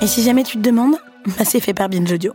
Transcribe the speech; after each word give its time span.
Et 0.00 0.06
si 0.08 0.22
jamais 0.22 0.42
tu 0.42 0.58
te 0.58 0.62
demandes, 0.62 0.96
bah 1.38 1.44
c'est 1.44 1.60
fait 1.60 1.74
par 1.74 1.88
Binge 1.88 2.10
Audio. 2.10 2.34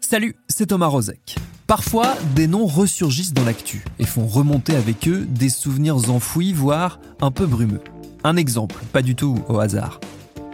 Salut, 0.00 0.34
c'est 0.48 0.66
Thomas 0.66 0.86
Rozek. 0.86 1.36
Parfois, 1.66 2.14
des 2.34 2.46
noms 2.46 2.66
ressurgissent 2.66 3.32
dans 3.32 3.44
l'actu 3.44 3.84
et 3.98 4.04
font 4.04 4.26
remonter 4.26 4.74
avec 4.76 5.08
eux 5.08 5.26
des 5.28 5.48
souvenirs 5.48 6.10
enfouis, 6.10 6.52
voire 6.52 7.00
un 7.20 7.30
peu 7.30 7.46
brumeux. 7.46 7.80
Un 8.24 8.36
exemple, 8.36 8.76
pas 8.92 9.02
du 9.02 9.14
tout 9.14 9.38
au 9.48 9.58
hasard. 9.58 10.00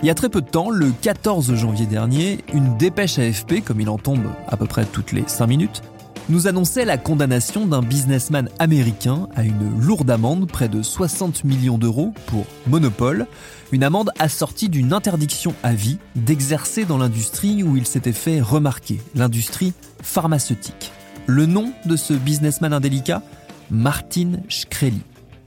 Il 0.03 0.07
y 0.07 0.11
a 0.11 0.15
très 0.15 0.29
peu 0.29 0.41
de 0.41 0.49
temps, 0.49 0.71
le 0.71 0.93
14 1.03 1.55
janvier 1.57 1.87
dernier, 1.87 2.39
une 2.53 2.77
dépêche 2.77 3.19
AFP, 3.19 3.65
comme 3.65 3.81
il 3.81 3.89
en 3.89 3.99
tombe 3.99 4.31
à 4.47 4.57
peu 4.57 4.67
près 4.67 4.85
toutes 4.85 5.11
les 5.11 5.25
5 5.27 5.47
minutes, 5.49 5.83
nous 6.29 6.47
annonçait 6.47 6.85
la 6.85 6.99
condamnation 6.99 7.67
d'un 7.67 7.81
businessman 7.81 8.49
américain 8.59 9.29
à 9.35 9.45
une 9.45 9.81
lourde 9.81 10.11
amende, 10.11 10.51
près 10.51 10.69
de 10.69 10.83
60 10.83 11.45
millions 11.45 11.79
d'euros 11.79 12.13
pour 12.27 12.45
monopole, 12.67 13.27
une 13.73 13.83
amende 13.83 14.11
assortie 14.19 14.69
d'une 14.69 14.93
interdiction 14.93 15.55
à 15.63 15.73
vie 15.73 15.99
d'exercer 16.17 16.85
dans 16.85 16.99
l'industrie 16.99 17.63
où 17.63 17.77
il 17.77 17.87
s'était 17.87 18.13
fait 18.13 18.41
remarquer, 18.41 19.01
l'industrie 19.15 19.73
pharmaceutique. 20.03 20.93
Le 21.27 21.47
nom 21.47 21.73
de 21.87 21.97
ce 21.97 22.13
businessman 22.13 22.73
indélicat 22.73 23.23
Martin 23.71 24.33
Shkreli. 24.49 25.03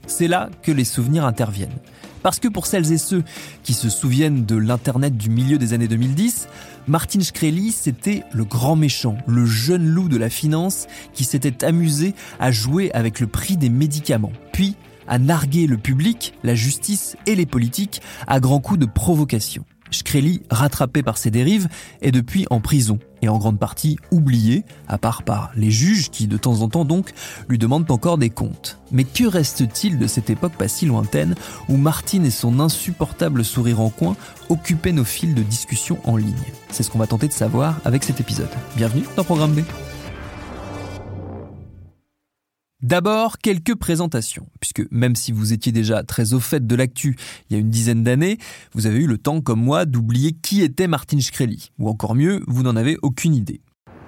C'est 0.06 0.28
là 0.28 0.50
que 0.62 0.72
les 0.72 0.84
souvenirs 0.84 1.24
interviennent. 1.24 1.78
Parce 2.22 2.38
que 2.38 2.48
pour 2.48 2.66
celles 2.66 2.92
et 2.92 2.98
ceux 2.98 3.24
qui 3.62 3.74
se 3.74 3.88
souviennent 3.88 4.44
de 4.44 4.56
l'Internet 4.56 5.16
du 5.16 5.28
milieu 5.28 5.58
des 5.58 5.72
années 5.72 5.88
2010, 5.88 6.48
Martin 6.88 7.20
Shkreli, 7.20 7.70
c'était 7.70 8.24
le 8.32 8.44
grand 8.44 8.74
méchant, 8.74 9.16
le 9.28 9.46
jeune 9.46 9.86
loup 9.86 10.08
de 10.08 10.16
la 10.16 10.28
finance 10.28 10.88
qui 11.12 11.22
s'était 11.24 11.64
amusé 11.64 12.14
à 12.40 12.50
jouer 12.50 12.90
avec 12.92 13.20
le 13.20 13.28
prix 13.28 13.56
des 13.56 13.68
médicaments, 13.68 14.32
puis 14.52 14.74
à 15.06 15.18
narguer 15.18 15.66
le 15.66 15.78
public, 15.78 16.34
la 16.42 16.56
justice 16.56 17.16
et 17.26 17.36
les 17.36 17.46
politiques 17.46 18.02
à 18.26 18.40
grands 18.40 18.60
coups 18.60 18.80
de 18.80 18.86
provocation. 18.86 19.64
Shkreli, 19.92 20.42
rattrapé 20.50 21.02
par 21.02 21.18
ses 21.18 21.30
dérives, 21.30 21.68
est 22.00 22.10
depuis 22.10 22.46
en 22.50 22.60
prison 22.60 22.98
et 23.22 23.28
en 23.28 23.38
grande 23.38 23.58
partie 23.58 23.98
oublié, 24.10 24.64
à 24.88 24.98
part 24.98 25.22
par 25.22 25.52
les 25.54 25.70
juges 25.70 26.10
qui 26.10 26.26
de 26.26 26.36
temps 26.36 26.62
en 26.62 26.68
temps 26.68 26.84
donc 26.84 27.12
lui 27.48 27.58
demandent 27.58 27.90
encore 27.90 28.18
des 28.18 28.30
comptes. 28.30 28.78
Mais 28.90 29.04
que 29.04 29.24
reste-t-il 29.24 29.98
de 29.98 30.06
cette 30.06 30.30
époque 30.30 30.54
pas 30.54 30.68
si 30.68 30.86
lointaine 30.86 31.34
où 31.68 31.76
Martine 31.76 32.26
et 32.26 32.30
son 32.30 32.58
insupportable 32.58 33.44
sourire 33.44 33.80
en 33.80 33.90
coin 33.90 34.16
occupaient 34.48 34.92
nos 34.92 35.04
fils 35.04 35.34
de 35.34 35.42
discussion 35.42 35.98
en 36.04 36.16
ligne? 36.16 36.34
C'est 36.70 36.82
ce 36.82 36.90
qu'on 36.90 36.98
va 36.98 37.06
tenter 37.06 37.28
de 37.28 37.32
savoir 37.32 37.80
avec 37.84 38.02
cet 38.04 38.20
épisode. 38.20 38.50
Bienvenue 38.76 39.04
dans 39.16 39.24
Programme 39.24 39.52
B. 39.52 39.60
D'abord, 42.82 43.38
quelques 43.38 43.76
présentations, 43.76 44.46
puisque 44.58 44.82
même 44.90 45.14
si 45.14 45.30
vous 45.30 45.52
étiez 45.52 45.70
déjà 45.70 46.02
très 46.02 46.34
au 46.34 46.40
fait 46.40 46.66
de 46.66 46.74
l'actu 46.74 47.16
il 47.48 47.54
y 47.54 47.56
a 47.56 47.60
une 47.60 47.70
dizaine 47.70 48.02
d'années, 48.02 48.38
vous 48.74 48.88
avez 48.88 48.98
eu 48.98 49.06
le 49.06 49.18
temps, 49.18 49.40
comme 49.40 49.62
moi, 49.62 49.84
d'oublier 49.84 50.32
qui 50.32 50.62
était 50.62 50.88
Martin 50.88 51.20
Shkreli, 51.20 51.70
ou 51.78 51.88
encore 51.88 52.16
mieux, 52.16 52.42
vous 52.48 52.64
n'en 52.64 52.74
avez 52.74 52.98
aucune 53.02 53.36
idée. 53.36 53.60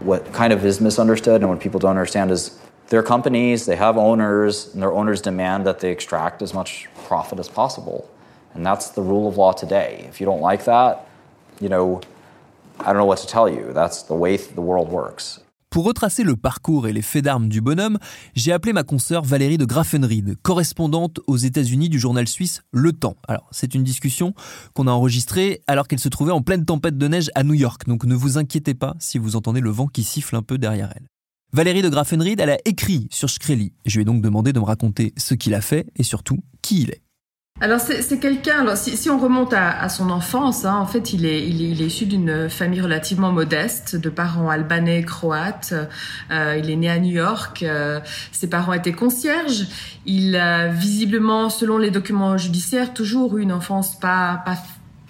What 0.05 0.23
kind 0.37 0.53
of 0.53 0.65
is 0.65 0.83
misunderstood 0.83 1.45
and 1.45 1.51
what 1.51 1.59
people 1.59 1.79
don't 1.79 1.97
understand 1.97 2.33
is 2.33 2.51
they're 2.89 3.05
companies, 3.05 3.65
they 3.65 3.77
have 3.77 3.97
owners, 3.97 4.75
and 4.75 4.81
their 4.81 4.93
owners 4.93 5.23
demand 5.23 5.65
that 5.67 5.79
they 5.79 5.93
extract 5.93 6.43
as 6.43 6.53
much 6.53 6.89
profit 7.07 7.39
as 7.39 7.49
possible. 7.49 8.07
And 8.57 8.67
that's 8.67 8.91
the 8.91 9.03
rule 9.03 9.29
of 9.29 9.37
law 9.37 9.53
today. 9.53 10.05
If 10.09 10.21
you 10.21 10.27
don't 10.27 10.43
like 10.43 10.65
that, 10.65 11.07
you 11.61 11.69
know, 11.69 12.01
I 12.81 12.87
don't 12.87 12.97
know 12.97 13.07
what 13.07 13.19
to 13.19 13.27
tell 13.29 13.49
you. 13.49 13.73
That's 13.73 14.03
the 14.03 14.15
way 14.15 14.37
the 14.37 14.61
world 14.61 14.89
works. 14.89 15.39
Pour 15.75 15.87
retracer 15.87 16.23
le 16.23 16.37
parcours 16.37 16.87
et 16.87 16.93
les 16.93 17.03
faits 17.03 17.25
d'armes 17.25 17.49
du 17.49 17.61
bonhomme, 17.61 17.99
j'ai 18.37 18.53
appelé 18.53 18.73
ma 18.73 18.85
consoeur 18.85 19.25
Valérie 19.25 19.59
de 19.59 19.65
Graffenried, 19.65 20.37
correspondante 20.41 21.19
aux 21.27 21.37
États-Unis 21.37 21.89
du 21.89 21.99
journal 21.99 22.29
suisse 22.29 22.63
Le 22.71 22.93
Temps. 22.93 23.17
Alors, 23.27 23.49
c'est 23.51 23.75
une 23.75 23.83
discussion 23.83 24.35
qu'on 24.75 24.87
a 24.87 24.93
enregistrée 24.93 25.63
alors 25.67 25.89
qu'elle 25.89 25.99
se 25.99 26.09
trouvait 26.09 26.31
en 26.31 26.43
pleine 26.43 26.65
tempête 26.65 26.97
de 26.97 27.09
neige 27.09 27.29
à 27.35 27.43
New 27.43 27.55
York, 27.55 27.89
donc 27.89 28.05
ne 28.05 28.15
vous 28.15 28.39
inquiétez 28.39 28.75
pas 28.75 28.95
si 29.01 29.19
vous 29.19 29.35
entendez 29.35 29.61
le 29.61 29.71
vent 29.71 29.89
qui 29.89 30.05
siffle 30.05 30.37
un 30.37 30.43
peu 30.43 30.59
derrière 30.59 30.93
elle. 30.95 31.09
Valérie 31.53 31.83
de 31.83 31.89
Graffenried, 31.89 32.39
elle 32.39 32.51
a 32.51 32.59
écrit 32.67 33.09
sur 33.11 33.29
Shkreli. 33.29 33.73
Je 33.85 33.97
lui 33.97 34.03
ai 34.03 34.05
donc 34.05 34.23
demandé 34.23 34.53
de 34.53 34.61
me 34.61 34.65
raconter 34.65 35.13
ce 35.17 35.35
qu'il 35.35 35.55
a 35.55 35.61
fait 35.61 35.89
et 35.97 36.05
surtout 36.05 36.39
qui 36.63 36.83
il 36.83 36.91
est. 36.91 37.04
Alors 37.61 37.79
c'est 37.79 38.19
quelqu'un. 38.19 38.63
Alors 38.63 38.77
si, 38.77 38.97
si, 38.97 39.09
on 39.09 39.19
remonte 39.19 39.53
à, 39.53 39.81
à 39.81 39.89
son 39.89 40.11
enfance, 40.11 40.65
hein, 40.65 40.77
en 40.77 40.87
fait, 40.87 41.13
il 41.13 41.25
est, 41.25 41.49
il 41.49 41.63
est, 41.63 41.69
il 41.71 41.83
est 41.83 41.87
issu 41.87 42.05
d'une 42.05 42.51
famille 42.51 42.81
relativement 42.81 43.31
modeste, 43.31 43.95
de 43.95 44.11
parents 44.11 44.51
albanais, 44.51 45.05
croates. 45.05 45.73
Euh, 46.33 46.57
il 46.59 46.69
est 46.69 46.77
né 46.77 46.91
à 46.91 46.99
New 46.99 47.13
York. 47.13 47.63
Euh, 47.63 48.01
ses 48.33 48.51
parents 48.51 48.73
étaient 48.73 48.93
concierges. 48.93 49.67
Il 50.05 50.35
a 50.35 50.67
visiblement, 50.67 51.49
selon 51.49 51.79
les 51.79 51.93
documents 51.93 52.37
judiciaires, 52.37 52.93
toujours 52.93 53.39
eu 53.39 53.43
une 53.43 53.53
enfance 53.53 53.99
pas 54.01 54.43
pas 54.45 54.57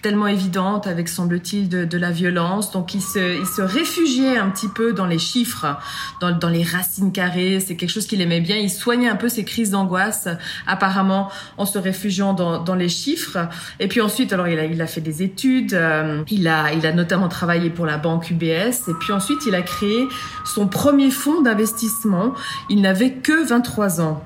tellement 0.05 0.27
évidente 0.27 0.87
avec 0.87 1.09
semble-t-il 1.09 1.71
de, 1.71 1.87
de, 1.87 1.97
la 1.97 2.11
violence. 2.11 2.71
Donc 2.71 2.93
il 2.93 3.01
se, 3.01 3.41
il 3.41 3.47
se 3.47 3.63
réfugiait 3.63 4.37
un 4.37 4.51
petit 4.51 4.69
peu 4.69 4.93
dans 4.93 5.07
les 5.07 5.19
chiffres, 5.19 5.79
dans, 6.21 6.31
dans 6.31 6.51
les 6.51 6.63
racines 6.63 7.11
carrées. 7.11 7.59
C'est 7.59 7.75
quelque 7.75 7.89
chose 7.89 8.07
qu'il 8.07 8.21
aimait 8.21 8.43
bien. 8.43 8.57
Il 8.57 8.69
soignait 8.69 9.09
un 9.09 9.17
peu 9.17 9.31
ses 9.31 9.45
crises 9.45 9.71
d'angoisse, 9.71 10.29
apparemment 10.67 11.31
en 11.57 11.65
se 11.65 11.79
réfugiant 11.79 12.35
dans, 12.35 12.63
dans, 12.63 12.75
les 12.75 12.91
chiffres. 12.91 13.49
Et 13.81 13.89
puis 13.89 14.03
ensuite, 14.03 14.35
alors 14.35 14.47
il 14.47 14.59
a, 14.59 14.67
il 14.67 14.83
a 14.83 14.87
fait 14.87 15.01
des 15.01 15.23
études. 15.23 15.73
Euh, 15.73 16.23
il 16.31 16.49
a, 16.49 16.75
il 16.75 16.85
a 16.85 16.93
notamment 16.93 17.29
travaillé 17.29 17.71
pour 17.71 17.87
la 17.87 17.97
banque 17.97 18.31
UBS. 18.31 18.89
Et 18.89 18.95
puis 19.01 19.11
ensuite, 19.11 19.47
il 19.47 19.55
a 19.55 19.63
créé 19.63 20.07
son 20.45 20.69
premier 20.69 21.11
fonds 21.11 21.41
d'investissement. 21.41 22.35
Il 22.69 22.83
n'avait 22.83 23.13
que 23.13 23.43
23 23.43 24.03
ans. 24.03 24.23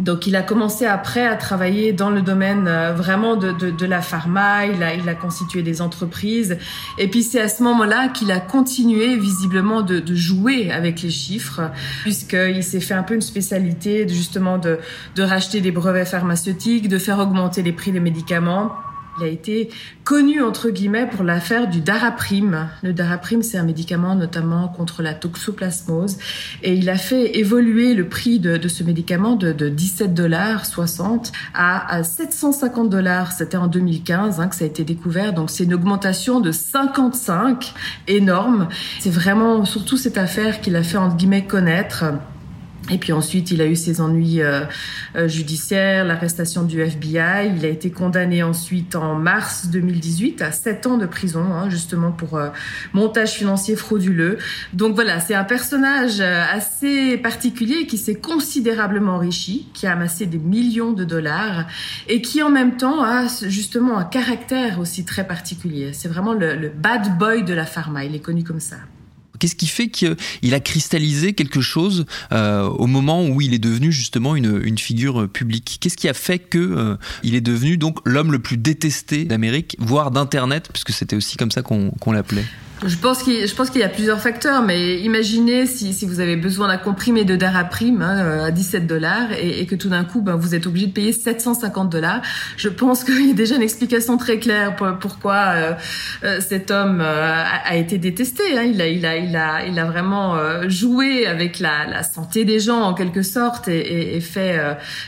Donc 0.00 0.26
il 0.26 0.36
a 0.36 0.42
commencé 0.42 0.86
après 0.86 1.26
à 1.26 1.36
travailler 1.36 1.92
dans 1.92 2.10
le 2.10 2.22
domaine 2.22 2.66
euh, 2.68 2.92
vraiment 2.92 3.36
de, 3.36 3.52
de, 3.52 3.70
de, 3.70 3.86
la 3.86 4.00
pharma, 4.00 4.66
il 4.66 4.82
a, 4.82 4.94
il 4.94 5.08
a 5.08 5.14
constitué 5.14 5.62
des 5.62 5.82
entreprises. 5.82 6.58
Et 6.98 7.08
puis 7.08 7.22
c'est 7.22 7.40
à 7.40 7.48
ce 7.48 7.62
moment-là 7.62 8.08
qu'il 8.08 8.30
a 8.30 8.40
continué 8.40 9.16
visiblement 9.16 9.82
de, 9.82 9.98
de 9.98 10.14
jouer 10.14 10.70
avec 10.70 11.02
les 11.02 11.10
chiffres 11.10 11.70
puisqu'il 12.02 12.62
s'est 12.62 12.80
fait 12.80 12.94
un 12.94 13.02
peu 13.02 13.14
une 13.14 13.22
spécialité 13.22 14.06
justement 14.08 14.58
de, 14.58 14.78
de 15.16 15.22
racheter 15.22 15.60
des 15.60 15.70
brevets 15.70 16.08
pharmaceutiques, 16.08 16.88
de 16.88 16.98
faire 16.98 17.18
augmenter 17.18 17.62
les 17.62 17.72
prix 17.72 17.92
des 17.92 18.00
médicaments 18.00 18.72
il 19.20 19.24
a 19.24 19.28
été 19.28 19.70
connu 20.04 20.42
entre 20.42 20.70
guillemets 20.70 21.06
pour 21.06 21.24
l'affaire 21.24 21.68
du 21.68 21.80
Daraprim. 21.80 22.68
Le 22.82 22.92
Daraprim, 22.92 23.42
c'est 23.42 23.58
un 23.58 23.64
médicament 23.64 24.14
notamment 24.14 24.68
contre 24.68 25.02
la 25.02 25.14
toxoplasmose, 25.14 26.18
et 26.62 26.74
il 26.74 26.88
a 26.88 26.96
fait 26.96 27.38
évoluer 27.38 27.94
le 27.94 28.08
prix 28.08 28.38
de, 28.38 28.66
ce 28.68 28.82
médicament 28.82 29.36
de, 29.36 29.52
de 29.52 29.68
17 29.68 30.14
dollars 30.14 30.66
60 30.66 31.32
à, 31.54 31.94
à 31.94 32.02
750 32.02 32.88
dollars. 32.88 33.32
C'était 33.32 33.56
en 33.56 33.66
2015 33.66 34.40
hein, 34.40 34.48
que 34.48 34.54
ça 34.54 34.64
a 34.64 34.66
été 34.66 34.84
découvert, 34.84 35.32
donc 35.32 35.50
c'est 35.50 35.64
une 35.64 35.74
augmentation 35.74 36.40
de 36.40 36.52
55 36.52 37.74
énorme. 38.06 38.68
C'est 39.00 39.10
vraiment 39.10 39.64
surtout 39.64 39.96
cette 39.96 40.18
affaire 40.18 40.60
qu'il 40.60 40.76
a 40.76 40.82
fait 40.82 40.98
entre 40.98 41.16
guillemets 41.16 41.44
connaître. 41.44 42.04
Et 42.90 42.98
puis 42.98 43.12
ensuite, 43.12 43.50
il 43.50 43.60
a 43.60 43.66
eu 43.66 43.76
ses 43.76 44.00
ennuis 44.00 44.40
euh, 44.40 44.64
euh, 45.16 45.28
judiciaires, 45.28 46.04
l'arrestation 46.04 46.62
du 46.62 46.80
FBI. 46.80 47.52
Il 47.56 47.64
a 47.64 47.68
été 47.68 47.90
condamné 47.90 48.42
ensuite 48.42 48.96
en 48.96 49.14
mars 49.14 49.68
2018 49.68 50.42
à 50.42 50.52
7 50.52 50.86
ans 50.86 50.98
de 50.98 51.06
prison, 51.06 51.44
hein, 51.52 51.68
justement 51.70 52.12
pour 52.12 52.36
euh, 52.36 52.48
montage 52.92 53.32
financier 53.32 53.76
frauduleux. 53.76 54.38
Donc 54.72 54.94
voilà, 54.94 55.20
c'est 55.20 55.34
un 55.34 55.44
personnage 55.44 56.20
euh, 56.20 56.42
assez 56.50 57.16
particulier 57.18 57.86
qui 57.86 57.98
s'est 57.98 58.16
considérablement 58.16 59.14
enrichi, 59.14 59.68
qui 59.74 59.86
a 59.86 59.92
amassé 59.92 60.26
des 60.26 60.38
millions 60.38 60.92
de 60.92 61.04
dollars 61.04 61.66
et 62.08 62.22
qui 62.22 62.42
en 62.42 62.50
même 62.50 62.76
temps 62.76 63.02
a 63.02 63.26
justement 63.48 63.98
un 63.98 64.04
caractère 64.04 64.78
aussi 64.80 65.04
très 65.04 65.26
particulier. 65.26 65.92
C'est 65.92 66.08
vraiment 66.08 66.32
le, 66.32 66.54
le 66.54 66.68
bad 66.68 67.18
boy 67.18 67.44
de 67.44 67.54
la 67.54 67.66
pharma. 67.66 68.04
Il 68.04 68.14
est 68.14 68.20
connu 68.20 68.44
comme 68.44 68.60
ça. 68.60 68.76
Qu'est-ce 69.38 69.56
qui 69.56 69.66
fait 69.66 69.88
qu'il 69.88 70.54
a 70.54 70.60
cristallisé 70.60 71.32
quelque 71.32 71.60
chose 71.60 72.06
euh, 72.32 72.62
au 72.64 72.86
moment 72.86 73.26
où 73.26 73.40
il 73.40 73.54
est 73.54 73.58
devenu 73.58 73.92
justement 73.92 74.36
une, 74.36 74.78
figure 74.78 75.28
publique? 75.28 75.78
Qu'est-ce 75.80 75.96
qui 75.96 76.08
a 76.08 76.14
fait 76.14 76.38
qu'il 76.38 76.60
euh, 76.60 76.96
est 77.24 77.40
devenu 77.40 77.76
donc 77.76 77.98
l'homme 78.04 78.32
le 78.32 78.38
plus 78.38 78.56
détesté 78.56 79.24
d'Amérique, 79.24 79.76
voire 79.78 80.10
d'Internet, 80.10 80.68
puisque 80.72 80.92
c'était 80.92 81.16
aussi 81.16 81.36
comme 81.36 81.50
ça 81.50 81.62
qu'on 81.62 82.12
l'appelait? 82.12 82.44
Je 82.86 82.96
pense 82.96 83.22
qu'il 83.70 83.80
y 83.80 83.84
a 83.84 83.88
plusieurs 83.88 84.20
facteurs, 84.20 84.62
mais 84.62 85.00
imaginez 85.00 85.66
si, 85.66 85.92
si 85.92 86.06
vous 86.06 86.20
avez 86.20 86.36
besoin 86.36 86.68
d'un 86.68 86.76
comprimé 86.76 87.24
de 87.24 87.34
Daraprim 87.34 88.02
hein, 88.02 88.18
euh, 88.18 88.44
à 88.44 88.50
17 88.52 88.86
dollars 88.86 89.32
et, 89.32 89.60
et, 89.60 89.66
que 89.66 89.74
tout 89.74 89.88
d'un 89.88 90.04
coup 90.04 90.20
ben, 90.20 90.36
vous 90.36 90.54
êtes 90.54 90.66
obligé 90.66 90.86
de 90.86 90.92
payer 90.92 91.12
750 91.12 91.90
dollars. 91.90 92.22
Je 92.56 92.68
pense 92.68 93.02
qu'il 93.08 93.26
y 93.26 93.30
a 93.32 93.34
déjà 93.34 93.56
une 93.56 93.62
explication 93.62 94.16
très 94.16 94.38
claire 94.38 94.76
pour, 94.76 94.96
pourquoi 95.00 95.54
euh, 95.56 95.72
euh 96.22 96.40
cet 96.40 96.70
homme 96.70 97.00
euh, 97.00 97.44
a, 97.64 97.76
été 97.76 97.98
détesté. 97.98 98.42
Hein. 98.56 98.62
Il, 98.62 98.80
a, 98.80 98.86
il, 98.86 99.04
a, 99.04 99.16
il, 99.16 99.36
a, 99.36 99.66
il 99.66 99.78
a 99.78 99.84
vraiment 99.84 100.36
joué 100.68 101.26
avec 101.26 101.58
la, 101.58 101.86
la, 101.86 102.02
santé 102.02 102.44
des 102.44 102.60
gens 102.60 102.80
en 102.80 102.94
quelque 102.94 103.22
sorte 103.22 103.68
et, 103.68 103.78
et, 103.78 104.16
et 104.16 104.20
fait, 104.20 104.58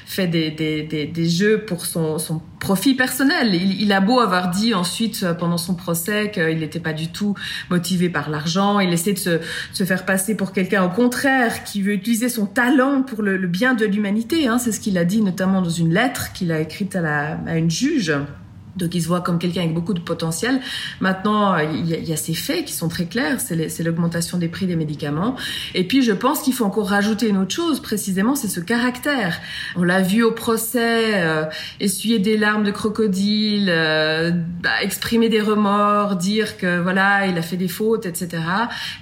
fait 0.06 0.26
des, 0.26 0.50
des, 0.50 0.82
des, 0.82 1.06
des, 1.06 1.28
jeux 1.28 1.64
pour 1.64 1.86
son, 1.86 2.18
son 2.18 2.42
profit 2.60 2.94
personnel. 2.94 3.54
Il, 3.54 3.80
il, 3.82 3.92
a 3.92 4.00
beau 4.00 4.20
avoir 4.20 4.50
dit 4.50 4.74
ensuite 4.74 5.26
pendant 5.38 5.56
son 5.56 5.74
procès 5.74 6.30
qu'il 6.30 6.58
n'était 6.58 6.78
pas 6.78 6.92
du 6.92 7.08
tout 7.08 7.34
motivé 7.70 8.08
par 8.08 8.30
l'argent. 8.30 8.78
Il 8.78 8.92
essaie 8.92 9.14
de 9.14 9.18
se, 9.18 9.40
se 9.72 9.84
faire 9.84 10.04
passer 10.04 10.36
pour 10.36 10.52
quelqu'un 10.52 10.84
au 10.84 10.90
contraire 10.90 11.64
qui 11.64 11.82
veut 11.82 11.94
utiliser 11.94 12.28
son 12.28 12.46
talent 12.46 13.02
pour 13.02 13.22
le, 13.22 13.36
le 13.36 13.48
bien 13.48 13.74
de 13.74 13.84
l'humanité. 13.84 14.46
Hein. 14.46 14.58
C'est 14.58 14.72
ce 14.72 14.80
qu'il 14.80 14.96
a 14.98 15.04
dit 15.04 15.22
notamment 15.22 15.62
dans 15.62 15.70
une 15.70 15.92
lettre 15.92 16.32
qu'il 16.32 16.52
a 16.52 16.60
écrite 16.60 16.94
à, 16.94 17.00
la, 17.00 17.40
à 17.46 17.56
une 17.56 17.70
juge. 17.70 18.14
Donc 18.76 18.94
il 18.94 19.02
se 19.02 19.08
voit 19.08 19.20
comme 19.20 19.38
quelqu'un 19.38 19.62
avec 19.62 19.74
beaucoup 19.74 19.94
de 19.94 20.00
potentiel. 20.00 20.60
Maintenant, 21.00 21.56
il 21.58 21.88
y, 21.88 21.94
a, 21.94 21.98
il 21.98 22.08
y 22.08 22.12
a 22.12 22.16
ces 22.16 22.34
faits 22.34 22.64
qui 22.64 22.72
sont 22.72 22.88
très 22.88 23.06
clairs, 23.06 23.40
c'est 23.40 23.82
l'augmentation 23.82 24.38
des 24.38 24.48
prix 24.48 24.66
des 24.66 24.76
médicaments. 24.76 25.36
Et 25.74 25.84
puis 25.86 26.02
je 26.02 26.12
pense 26.12 26.40
qu'il 26.42 26.52
faut 26.52 26.64
encore 26.64 26.88
rajouter 26.88 27.28
une 27.28 27.38
autre 27.38 27.54
chose, 27.54 27.80
précisément, 27.80 28.34
c'est 28.34 28.48
ce 28.48 28.60
caractère. 28.60 29.38
On 29.76 29.82
l'a 29.82 30.00
vu 30.02 30.22
au 30.22 30.32
procès, 30.32 31.20
euh, 31.22 31.44
essuyer 31.80 32.18
des 32.18 32.36
larmes 32.36 32.64
de 32.64 32.70
crocodile, 32.70 33.68
euh, 33.68 34.30
bah, 34.62 34.82
exprimer 34.82 35.28
des 35.28 35.40
remords, 35.40 36.16
dire 36.16 36.56
que 36.56 36.80
voilà, 36.80 37.26
il 37.26 37.36
a 37.38 37.42
fait 37.42 37.56
des 37.56 37.68
fautes, 37.68 38.06
etc. 38.06 38.42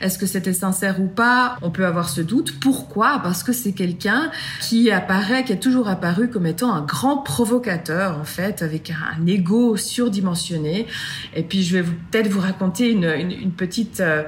Est-ce 0.00 0.18
que 0.18 0.26
c'était 0.26 0.52
sincère 0.52 1.00
ou 1.00 1.06
pas? 1.06 1.56
On 1.62 1.70
peut 1.70 1.86
avoir 1.86 2.08
ce 2.08 2.20
doute. 2.20 2.58
Pourquoi? 2.60 3.20
Parce 3.22 3.42
que 3.42 3.52
c'est 3.52 3.72
quelqu'un 3.72 4.30
qui 4.60 4.90
apparaît, 4.90 5.44
qui 5.44 5.52
est 5.52 5.60
toujours 5.60 5.88
apparu 5.88 6.28
comme 6.28 6.46
étant 6.46 6.72
un 6.72 6.82
grand 6.82 7.18
provocateur, 7.18 8.18
en 8.18 8.24
fait, 8.24 8.62
avec 8.62 8.90
un, 8.90 9.20
un 9.20 9.26
ego 9.26 9.57
surdimensionné. 9.76 10.86
Et 11.34 11.42
puis 11.42 11.62
je 11.62 11.78
vais 11.78 11.82
peut-être 11.82 12.28
vous 12.28 12.40
raconter 12.40 12.90
une, 12.90 13.52
petite... 13.52 14.00
Euh, 14.00 14.22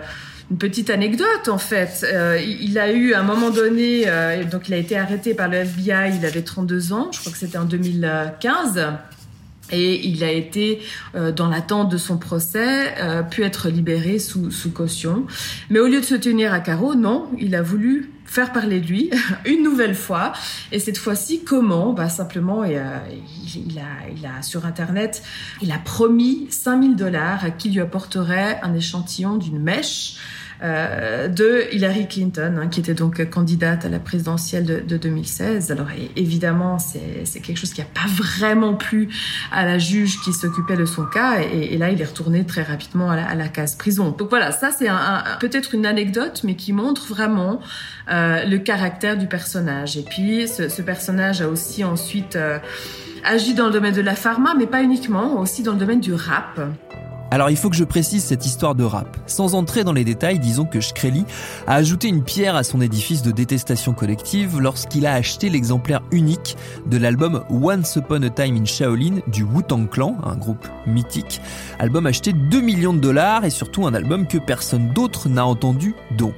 une 0.50 0.58
petite 0.58 0.90
anecdote 0.90 1.48
en 1.48 1.58
fait. 1.58 2.04
Euh, 2.12 2.40
il 2.42 2.76
a 2.80 2.90
eu 2.90 3.12
à 3.12 3.20
un 3.20 3.22
moment 3.22 3.50
donné, 3.50 4.02
euh, 4.06 4.42
donc 4.42 4.66
il 4.66 4.74
a 4.74 4.78
été 4.78 4.98
arrêté 4.98 5.32
par 5.32 5.48
le 5.48 5.58
FBI, 5.58 6.16
il 6.18 6.26
avait 6.26 6.42
32 6.42 6.92
ans, 6.92 7.08
je 7.12 7.20
crois 7.20 7.30
que 7.30 7.38
c'était 7.38 7.58
en 7.58 7.64
2015. 7.64 8.84
Et 9.72 10.04
il 10.08 10.24
a 10.24 10.32
été 10.32 10.80
dans 11.36 11.48
l'attente 11.48 11.92
de 11.92 11.96
son 11.96 12.18
procès, 12.18 12.92
pu 13.30 13.44
être 13.44 13.68
libéré 13.68 14.18
sous, 14.18 14.50
sous 14.50 14.72
caution. 14.72 15.26
Mais 15.68 15.78
au 15.78 15.86
lieu 15.86 16.00
de 16.00 16.04
se 16.04 16.16
tenir 16.16 16.52
à 16.52 16.58
carreau, 16.58 16.96
non, 16.96 17.30
il 17.38 17.54
a 17.54 17.62
voulu 17.62 18.10
faire 18.30 18.52
parler 18.52 18.80
de 18.80 18.86
lui 18.86 19.10
une 19.44 19.64
nouvelle 19.64 19.96
fois. 19.96 20.32
Et 20.70 20.78
cette 20.78 20.98
fois-ci, 20.98 21.42
comment? 21.42 21.92
Bah 21.92 22.08
simplement, 22.08 22.62
il, 22.62 22.76
a, 22.76 23.02
il 24.16 24.24
a 24.24 24.42
sur 24.42 24.66
Internet, 24.66 25.22
il 25.60 25.72
a 25.72 25.78
promis 25.78 26.46
5000 26.48 26.94
dollars 26.94 27.56
qui 27.58 27.70
lui 27.70 27.80
apporterait 27.80 28.60
un 28.62 28.72
échantillon 28.72 29.36
d'une 29.36 29.58
mèche 29.58 30.16
euh, 30.62 31.28
de 31.28 31.64
Hillary 31.72 32.06
Clinton, 32.06 32.58
hein, 32.60 32.68
qui 32.68 32.80
était 32.80 32.94
donc 32.94 33.24
candidate 33.30 33.84
à 33.84 33.88
la 33.88 33.98
présidentielle 33.98 34.64
de, 34.64 34.80
de 34.80 34.96
2016. 34.96 35.70
Alors 35.70 35.88
évidemment, 36.16 36.78
c'est 36.78 37.40
quelque 37.40 37.56
chose 37.56 37.72
qui 37.72 37.80
n'a 37.80 37.86
pas 37.86 38.08
vraiment 38.08 38.74
plu 38.74 39.08
à 39.52 39.64
la 39.64 39.78
juge 39.78 40.20
qui 40.20 40.32
s'occupait 40.32 40.76
de 40.76 40.84
son 40.84 41.04
cas, 41.04 41.40
et, 41.40 41.74
et, 41.74 41.78
là, 41.78 41.90
il 41.90 42.00
est 42.00 42.04
retourné 42.04 42.44
très 42.44 42.62
rapidement 42.62 43.10
à 43.10 43.16
la, 43.16 43.26
à 43.26 43.34
la 43.34 43.48
case 43.48 43.74
prison. 43.74 44.14
Donc 44.16 44.30
voilà, 44.30 44.52
ça 44.52 44.70
c'est 44.70 44.88
un, 44.88 45.22
peut-être 45.40 45.74
une 45.74 45.86
anecdote, 45.86 46.42
mais 46.44 46.54
qui 46.54 46.72
montre 46.72 47.06
vraiment 47.06 47.60
euh, 48.10 48.44
le 48.44 48.58
caractère 48.58 49.16
du 49.16 49.26
personnage. 49.26 49.96
Et 49.96 50.02
puis, 50.02 50.48
ce, 50.48 50.68
ce 50.68 50.82
personnage 50.82 51.40
a 51.42 51.48
aussi 51.48 51.84
ensuite 51.84 52.36
euh, 52.36 52.58
agi 53.24 53.54
dans 53.54 53.66
le 53.66 53.72
domaine 53.72 53.94
de 53.94 54.00
la 54.00 54.14
pharma, 54.14 54.54
mais 54.56 54.66
pas 54.66 54.82
uniquement, 54.82 55.38
aussi 55.40 55.62
dans 55.62 55.72
le 55.72 55.78
domaine 55.78 56.00
du 56.00 56.12
rap. 56.14 56.60
Alors 57.32 57.48
il 57.48 57.56
faut 57.56 57.70
que 57.70 57.76
je 57.76 57.84
précise 57.84 58.24
cette 58.24 58.44
histoire 58.44 58.74
de 58.74 58.82
rap. 58.82 59.16
Sans 59.26 59.54
entrer 59.54 59.84
dans 59.84 59.92
les 59.92 60.04
détails, 60.04 60.40
disons 60.40 60.64
que 60.64 60.80
Shkreli 60.80 61.24
a 61.68 61.74
ajouté 61.74 62.08
une 62.08 62.24
pierre 62.24 62.56
à 62.56 62.64
son 62.64 62.80
édifice 62.80 63.22
de 63.22 63.30
détestation 63.30 63.92
collective 63.92 64.58
lorsqu'il 64.58 65.06
a 65.06 65.14
acheté 65.14 65.48
l'exemplaire 65.48 66.02
unique 66.10 66.56
de 66.86 66.96
l'album 66.96 67.44
Once 67.48 67.94
Upon 67.94 68.22
a 68.22 68.30
Time 68.30 68.56
in 68.56 68.64
Shaolin 68.64 69.20
du 69.28 69.44
Wu-Tang 69.44 69.88
Clan, 69.88 70.16
un 70.24 70.34
groupe 70.34 70.66
mythique. 70.88 71.40
Album 71.78 72.06
acheté 72.06 72.32
2 72.32 72.60
millions 72.60 72.94
de 72.94 72.98
dollars 72.98 73.44
et 73.44 73.50
surtout 73.50 73.86
un 73.86 73.94
album 73.94 74.26
que 74.26 74.38
personne 74.38 74.88
d'autre 74.88 75.28
n'a 75.28 75.46
entendu 75.46 75.94
donc. 76.16 76.34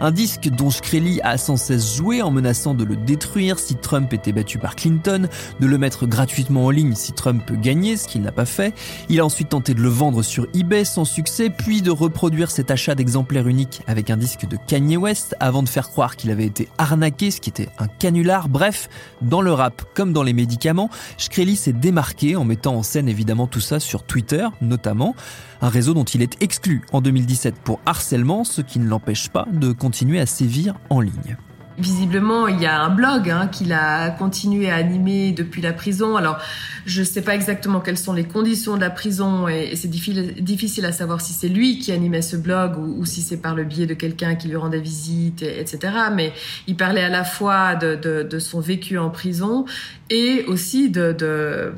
Un 0.00 0.10
disque 0.10 0.50
dont 0.50 0.68
Shkreli 0.68 1.18
a 1.22 1.38
sans 1.38 1.56
cesse 1.56 1.96
joué 1.96 2.20
en 2.20 2.30
menaçant 2.30 2.74
de 2.74 2.84
le 2.84 2.96
détruire 2.96 3.58
si 3.58 3.74
Trump 3.76 4.12
était 4.12 4.32
battu 4.32 4.58
par 4.58 4.76
Clinton, 4.76 5.28
de 5.60 5.66
le 5.66 5.78
mettre 5.78 6.06
gratuitement 6.06 6.66
en 6.66 6.70
ligne 6.70 6.94
si 6.94 7.12
Trump 7.12 7.50
gagnait, 7.52 7.96
ce 7.96 8.06
qu'il 8.06 8.20
n'a 8.20 8.32
pas 8.32 8.44
fait. 8.44 8.74
Il 9.08 9.20
a 9.20 9.24
ensuite 9.24 9.48
tenté 9.48 9.72
de 9.72 9.80
le 9.80 9.88
vendre 9.88 10.25
sur 10.26 10.46
eBay 10.54 10.84
sans 10.84 11.04
succès, 11.04 11.48
puis 11.50 11.82
de 11.82 11.90
reproduire 11.90 12.50
cet 12.50 12.70
achat 12.70 12.94
d'exemplaires 12.94 13.48
uniques 13.48 13.82
avec 13.86 14.10
un 14.10 14.16
disque 14.16 14.46
de 14.46 14.58
Kanye 14.66 14.96
West 14.96 15.36
avant 15.40 15.62
de 15.62 15.68
faire 15.68 15.88
croire 15.88 16.16
qu'il 16.16 16.30
avait 16.30 16.44
été 16.44 16.68
arnaqué, 16.78 17.30
ce 17.30 17.40
qui 17.40 17.50
était 17.50 17.68
un 17.78 17.86
canular. 17.86 18.48
Bref, 18.48 18.88
dans 19.22 19.40
le 19.40 19.52
rap 19.52 19.82
comme 19.94 20.12
dans 20.12 20.22
les 20.22 20.32
médicaments, 20.32 20.90
Shkreli 21.16 21.56
s'est 21.56 21.72
démarqué 21.72 22.36
en 22.36 22.44
mettant 22.44 22.74
en 22.74 22.82
scène 22.82 23.08
évidemment 23.08 23.46
tout 23.46 23.60
ça 23.60 23.80
sur 23.80 24.02
Twitter 24.02 24.46
notamment, 24.60 25.14
un 25.62 25.68
réseau 25.68 25.94
dont 25.94 26.04
il 26.04 26.22
est 26.22 26.42
exclu 26.42 26.82
en 26.92 27.00
2017 27.00 27.54
pour 27.56 27.80
harcèlement, 27.86 28.44
ce 28.44 28.60
qui 28.60 28.78
ne 28.78 28.88
l'empêche 28.88 29.28
pas 29.28 29.46
de 29.52 29.72
continuer 29.72 30.20
à 30.20 30.26
sévir 30.26 30.74
en 30.90 31.00
ligne. 31.00 31.36
Visiblement, 31.78 32.48
il 32.48 32.60
y 32.60 32.66
a 32.66 32.80
un 32.80 32.88
blog 32.88 33.28
hein, 33.28 33.48
qu'il 33.48 33.72
a 33.72 34.08
continué 34.10 34.70
à 34.70 34.76
animer 34.76 35.32
depuis 35.32 35.60
la 35.60 35.74
prison. 35.74 36.16
Alors, 36.16 36.38
je 36.86 37.00
ne 37.00 37.04
sais 37.04 37.20
pas 37.20 37.34
exactement 37.34 37.80
quelles 37.80 37.98
sont 37.98 38.14
les 38.14 38.24
conditions 38.24 38.76
de 38.76 38.80
la 38.80 38.88
prison 38.88 39.46
et, 39.46 39.76
c'est 39.76 39.90
difficile, 39.90 40.86
à 40.86 40.92
savoir 40.92 41.20
si 41.20 41.32
c'est 41.32 41.48
lui 41.48 41.78
qui 41.78 41.92
animait 41.92 42.22
ce 42.22 42.36
blog 42.36 42.78
ou, 42.78 43.04
si 43.04 43.20
c'est 43.20 43.36
par 43.36 43.54
le 43.54 43.64
biais 43.64 43.86
de 43.86 43.94
quelqu'un 43.94 44.36
qui 44.36 44.48
lui 44.48 44.56
rendait 44.56 44.80
visite, 44.80 45.42
etc. 45.42 45.92
Mais 46.14 46.32
il 46.66 46.76
parlait 46.76 47.02
à 47.02 47.10
la 47.10 47.24
fois 47.24 47.74
de, 47.74 48.38
son 48.38 48.60
vécu 48.60 48.96
en 48.96 49.10
prison 49.10 49.64
et 50.08 50.44
aussi 50.46 50.88
de, 50.88 51.74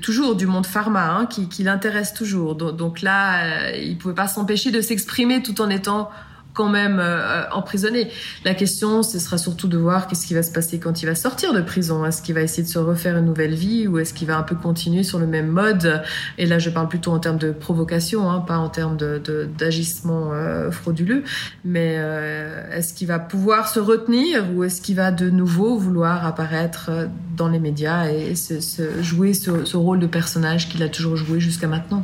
toujours 0.00 0.36
du 0.36 0.46
monde 0.46 0.66
pharma 0.66 1.10
hein, 1.10 1.26
qui, 1.26 1.48
qui 1.48 1.62
l'intéresse 1.62 2.14
toujours. 2.14 2.54
Donc, 2.54 2.76
donc 2.76 3.02
là, 3.02 3.44
euh, 3.44 3.76
il 3.76 3.98
pouvait 3.98 4.14
pas 4.14 4.28
s'empêcher 4.28 4.70
de 4.70 4.80
s'exprimer 4.80 5.42
tout 5.42 5.60
en 5.60 5.68
étant 5.68 6.08
quand 6.56 6.68
même 6.70 6.98
euh, 6.98 7.48
emprisonné. 7.52 8.08
La 8.44 8.54
question, 8.54 9.02
ce 9.02 9.18
sera 9.18 9.38
surtout 9.38 9.68
de 9.68 9.76
voir 9.76 10.08
qu'est-ce 10.08 10.26
qui 10.26 10.34
va 10.34 10.42
se 10.42 10.50
passer 10.50 10.80
quand 10.80 11.02
il 11.02 11.06
va 11.06 11.14
sortir 11.14 11.52
de 11.52 11.60
prison. 11.60 12.04
Est-ce 12.04 12.22
qu'il 12.22 12.34
va 12.34 12.40
essayer 12.40 12.62
de 12.62 12.68
se 12.68 12.78
refaire 12.78 13.18
une 13.18 13.26
nouvelle 13.26 13.54
vie 13.54 13.86
ou 13.86 13.98
est-ce 13.98 14.14
qu'il 14.14 14.26
va 14.26 14.38
un 14.38 14.42
peu 14.42 14.56
continuer 14.56 15.02
sur 15.02 15.18
le 15.18 15.26
même 15.26 15.48
mode? 15.48 16.02
Et 16.38 16.46
là, 16.46 16.58
je 16.58 16.70
parle 16.70 16.88
plutôt 16.88 17.12
en 17.12 17.18
termes 17.18 17.36
de 17.36 17.52
provocation, 17.52 18.30
hein, 18.30 18.40
pas 18.40 18.56
en 18.56 18.70
termes 18.70 18.96
d'agissement 18.96 20.30
de, 20.30 20.34
euh, 20.34 20.70
frauduleux. 20.70 21.24
Mais 21.64 21.96
euh, 21.98 22.72
est-ce 22.72 22.94
qu'il 22.94 23.06
va 23.06 23.18
pouvoir 23.18 23.68
se 23.68 23.78
retenir 23.78 24.44
ou 24.54 24.64
est-ce 24.64 24.80
qu'il 24.80 24.96
va 24.96 25.10
de 25.12 25.28
nouveau 25.28 25.76
vouloir 25.76 26.24
apparaître 26.24 26.90
dans 27.36 27.48
les 27.48 27.58
médias 27.58 28.08
et 28.08 28.34
se, 28.34 29.02
jouer 29.02 29.34
ce 29.34 29.76
rôle 29.76 29.98
de 29.98 30.06
personnage 30.06 30.70
qu'il 30.70 30.82
a 30.82 30.88
toujours 30.88 31.16
joué 31.16 31.38
jusqu'à 31.38 31.66
maintenant? 31.66 32.02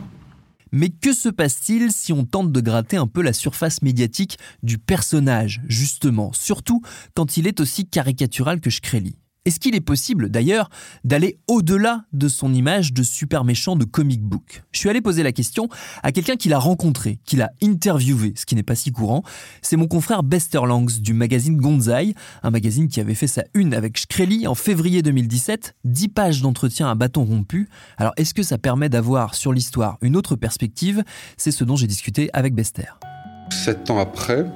Mais 0.72 0.88
que 0.88 1.12
se 1.12 1.28
passe-t-il 1.28 1.92
si 1.92 2.12
on 2.12 2.24
tente 2.24 2.50
de 2.50 2.60
gratter 2.60 2.96
un 2.96 3.06
peu 3.06 3.22
la 3.22 3.32
surface 3.32 3.82
médiatique 3.82 4.38
du 4.62 4.78
personnage, 4.78 5.60
justement, 5.68 6.32
surtout 6.32 6.82
quand 7.14 7.36
il 7.36 7.46
est 7.46 7.60
aussi 7.60 7.86
caricatural 7.86 8.60
que 8.60 8.70
Shkreli? 8.70 9.16
Est-ce 9.44 9.58
qu'il 9.58 9.74
est 9.74 9.80
possible, 9.80 10.28
d'ailleurs, 10.28 10.70
d'aller 11.02 11.38
au-delà 11.48 12.04
de 12.12 12.28
son 12.28 12.54
image 12.54 12.92
de 12.92 13.02
super 13.02 13.42
méchant 13.42 13.74
de 13.74 13.84
comic 13.84 14.22
book? 14.22 14.62
Je 14.70 14.78
suis 14.78 14.88
allé 14.88 15.00
poser 15.00 15.24
la 15.24 15.32
question 15.32 15.68
à 16.04 16.12
quelqu'un 16.12 16.36
qui 16.36 16.48
l'a 16.48 16.60
rencontré, 16.60 17.18
qui 17.24 17.34
l'a 17.34 17.50
interviewé, 17.60 18.34
ce 18.36 18.46
qui 18.46 18.54
n'est 18.54 18.62
pas 18.62 18.76
si 18.76 18.92
courant. 18.92 19.24
C'est 19.60 19.76
mon 19.76 19.88
confrère 19.88 20.22
Bester 20.22 20.60
Langs 20.64 21.00
du 21.00 21.12
magazine 21.12 21.56
Gonzai, 21.56 22.14
un 22.44 22.50
magazine 22.50 22.86
qui 22.86 23.00
avait 23.00 23.16
fait 23.16 23.26
sa 23.26 23.42
une 23.54 23.74
avec 23.74 23.98
Shkreli 23.98 24.46
en 24.46 24.54
février 24.54 25.02
2017, 25.02 25.74
10 25.84 26.08
pages 26.08 26.40
d'entretien 26.40 26.88
à 26.88 26.94
bâton 26.94 27.24
rompu. 27.24 27.68
Alors 27.96 28.12
est-ce 28.16 28.34
que 28.34 28.44
ça 28.44 28.58
permet 28.58 28.88
d'avoir 28.88 29.34
sur 29.34 29.52
l'histoire 29.52 29.98
une 30.02 30.16
autre 30.16 30.36
perspective? 30.36 31.02
C'est 31.36 31.50
ce 31.50 31.64
dont 31.64 31.74
j'ai 31.74 31.88
discuté 31.88 32.30
avec 32.32 32.54
Bester. 32.54 32.92
Sept 33.50 33.90
ans 33.90 33.98
après, 33.98 34.46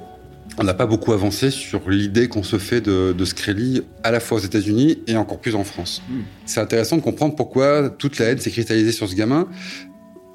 on 0.59 0.65
n'a 0.65 0.75
pas 0.75 0.87
beaucoup 0.87 1.13
avancé 1.13 1.51
sur 1.51 1.89
l'idée 1.89 2.29
qu'on 2.29 2.43
se 2.43 2.59
fait 2.59 2.81
de, 2.81 3.13
de 3.13 3.85
à 4.03 4.11
la 4.11 4.21
fois 4.21 4.39
aux 4.39 4.41
États-Unis 4.41 4.99
et 5.07 5.17
encore 5.17 5.39
plus 5.39 5.55
en 5.55 5.65
France. 5.65 6.03
Hmm. 6.09 6.21
C'est 6.45 6.61
intéressant 6.61 6.97
de 6.97 7.03
comprendre 7.03 7.35
pourquoi 7.35 7.91
toute 7.91 8.19
la 8.19 8.27
haine 8.27 8.39
s'est 8.39 8.51
cristallisée 8.51 8.93
sur 8.93 9.09
ce 9.09 9.15
gamin. 9.15 9.49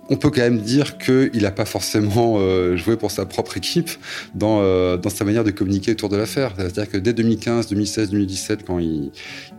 on 0.09 0.17
peut 0.17 0.29
quand 0.29 0.41
même 0.41 0.59
dire 0.59 0.97
qu'il 0.97 1.41
n'a 1.41 1.51
pas 1.51 1.65
forcément 1.65 2.35
euh, 2.37 2.75
joué 2.75 2.97
pour 2.97 3.11
sa 3.11 3.25
propre 3.25 3.57
équipe 3.57 3.89
dans, 4.35 4.59
euh, 4.61 4.97
dans 4.97 5.09
sa 5.09 5.25
manière 5.25 5.43
de 5.43 5.51
communiquer 5.51 5.91
autour 5.91 6.09
de 6.09 6.17
l'affaire. 6.17 6.53
C'est-à-dire 6.57 6.89
que 6.89 6.97
dès 6.97 7.13
2015, 7.13 7.67
2016, 7.67 8.09
2017, 8.11 8.65
quand 8.65 8.79
il, 8.79 9.11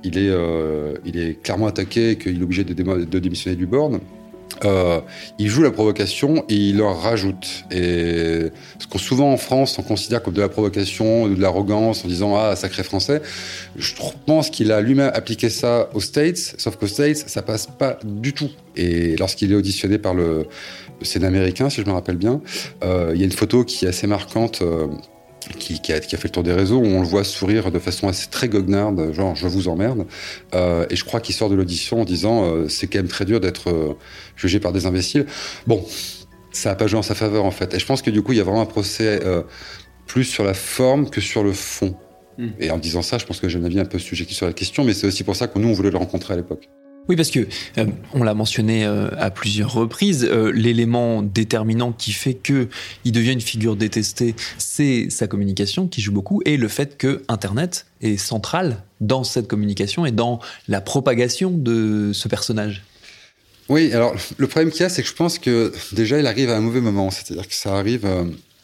il, 0.05 0.19
est, 0.19 0.31
euh, 0.31 0.95
il 1.05 1.19
est 1.19 1.43
clairement 1.43 1.67
attaqué 1.67 2.11
et 2.11 2.19
qu'il 2.19 2.39
est 2.39 2.43
obligé 2.43 2.65
de, 2.65 2.75
de 2.75 3.19
démissionner 3.19 3.57
du 3.57 3.67
board, 3.67 4.01
euh, 4.65 5.01
il 5.39 5.49
joue 5.49 5.63
la 5.63 5.71
provocation 5.71 6.45
et 6.49 6.55
il 6.55 6.79
leur 6.79 7.01
rajoute. 7.01 7.65
Et 7.71 8.51
ce 8.79 8.87
que 8.87 8.99
souvent 8.99 9.33
en 9.33 9.37
France 9.37 9.79
on 9.79 9.83
considère 9.83 10.23
comme 10.23 10.35
de 10.35 10.41
la 10.41 10.49
provocation, 10.49 11.25
ou 11.25 11.35
de 11.35 11.41
l'arrogance, 11.41 12.05
en 12.05 12.09
disant 12.09 12.37
ah 12.37 12.57
sacré 12.57 12.83
français, 12.83 13.23
je 13.77 13.95
pense 14.27 14.51
qu'il 14.51 14.73
a 14.73 14.81
lui-même 14.81 15.11
appliqué 15.15 15.51
ça 15.51 15.89
aux 15.95 16.01
States, 16.01 16.55
sauf 16.59 16.77
qu'aux 16.77 16.87
States 16.87 17.25
ça 17.27 17.43
passe 17.43 17.67
pas 17.67 17.99
du 18.05 18.33
tout. 18.33 18.51
Et 18.77 19.17
lorsqu'il 19.17 19.53
est 19.53 19.55
auditionné 19.55 19.99
par 19.99 20.15
le, 20.15 20.47
le 21.01 21.05
Sénat 21.05 21.27
américain, 21.27 21.69
si 21.69 21.81
je 21.81 21.87
me 21.87 21.93
rappelle 21.93 22.17
bien, 22.17 22.41
euh, 22.85 23.13
il 23.15 23.21
y 23.21 23.23
a 23.23 23.27
une 23.27 23.33
photo 23.33 23.65
qui 23.65 23.85
est 23.85 23.89
assez 23.89 24.07
marquante. 24.07 24.63
Euh, 24.63 24.87
qui, 25.59 25.81
qui, 25.81 25.93
a, 25.93 26.01
qui, 26.01 26.15
a, 26.15 26.19
fait 26.19 26.29
le 26.29 26.33
tour 26.33 26.43
des 26.43 26.53
réseaux, 26.53 26.79
où 26.79 26.87
on 26.87 27.01
le 27.01 27.07
voit 27.07 27.25
sourire 27.25 27.71
de 27.71 27.79
façon 27.79 28.09
assez 28.09 28.29
très 28.29 28.49
goguenarde, 28.49 29.13
genre 29.13 29.35
je 29.35 29.47
vous 29.49 29.69
emmerde. 29.69 30.07
Euh, 30.55 30.87
et 30.91 30.97
je 30.97 31.05
crois 31.05 31.21
qu'il 31.21 31.35
sort 31.35 31.49
de 31.51 31.55
l'audition 31.55 32.01
en 32.01 32.05
disant 32.05 32.45
euh, 32.45 32.69
c'est 32.69 32.87
quand 32.87 32.99
même 32.99 33.09
très 33.09 33.25
dur 33.25 33.41
d'être 33.41 33.71
euh, 33.71 33.95
jugé 34.37 34.61
par 34.61 34.73
des 34.73 34.87
imbéciles. 34.87 35.27
Bon, 35.67 35.85
ça 36.53 36.71
n'a 36.71 36.75
pas 36.75 36.87
joué 36.87 36.99
en 36.99 37.03
sa 37.03 37.15
faveur 37.15 37.45
en 37.45 37.51
fait. 37.51 37.75
Et 37.75 37.79
je 37.79 37.87
pense 37.87 38.03
que 38.03 38.11
du 38.11 38.23
coup 38.23 38.33
il 38.33 38.39
y 38.39 38.41
a 38.41 38.45
vraiment 38.45 38.61
un 38.61 38.67
procès 38.67 39.21
euh, 39.25 39.43
plus 40.07 40.25
sur 40.25 40.45
la 40.45 40.55
forme 40.55 41.11
que 41.11 41.21
sur 41.21 41.43
le 41.43 41.53
fond. 41.53 41.97
Mmh. 42.39 42.49
Et 42.61 42.71
en 42.71 42.79
disant 42.79 43.03
ça, 43.03 43.19
je 43.19 43.27
pense 43.27 43.41
que 43.41 43.49
j'ai 43.49 43.59
un 43.59 43.65
avis 43.65 43.81
un 43.81 43.85
peu 43.85 43.99
subjectif 43.99 44.37
sur 44.37 44.47
la 44.47 44.53
question, 44.53 44.85
mais 44.85 44.95
c'est 44.95 45.07
aussi 45.07 45.25
pour 45.25 45.37
ça 45.37 45.49
que 45.49 45.59
nous 45.59 45.69
on 45.69 45.73
voulait 45.73 45.91
le 45.91 45.99
rencontrer 45.99 46.35
à 46.35 46.37
l'époque. 46.37 46.69
Oui, 47.09 47.17
parce 47.17 47.31
que 47.31 47.41
euh, 47.79 47.87
on 48.15 48.23
l'a 48.23 48.35
mentionné 48.35 48.87
euh, 48.87 49.09
à 49.19 49.31
plusieurs 49.31 49.73
reprises, 49.73 50.25
euh, 50.25 50.53
l'élément 50.53 51.23
déterminant 51.23 51.93
qui 51.93 52.13
fait 52.13 52.35
que 52.35 52.69
il 53.05 53.13
devient 53.13 53.33
une 53.33 53.41
figure 53.41 53.75
détestée, 53.75 54.37
c'est 54.57 55.11
sa 55.11 55.27
communication 55.27 55.89
qui 55.89 56.01
joue 56.01 56.13
beaucoup 56.13 56.43
et 56.45 56.57
le 56.57 56.69
fait 56.69 56.97
que 56.97 57.23
Internet 57.29 57.87
est 58.03 58.17
central 58.17 58.85
dans 59.01 59.25
cette 59.25 59.49
communication 59.49 60.07
et 60.07 60.13
dans 60.13 60.39
la 60.69 60.81
propagation 60.81 61.51
de 61.51 62.13
ce 62.13 62.29
personnage. 62.29 62.85
Oui, 63.69 63.93
alors 63.93 64.15
le 64.37 64.47
problème 64.47 64.71
qu'il 64.71 64.83
y 64.83 64.85
a, 64.85 64.89
c'est 64.89 65.03
que 65.03 65.09
je 65.09 65.15
pense 65.15 65.39
que 65.39 65.73
déjà 65.93 66.19
il 66.19 66.27
arrive 66.27 66.51
à 66.51 66.57
un 66.57 66.61
mauvais 66.61 66.81
moment, 66.81 67.11
c'est-à-dire 67.11 67.49
que 67.49 67.55
ça 67.55 67.77
arrive 67.77 68.07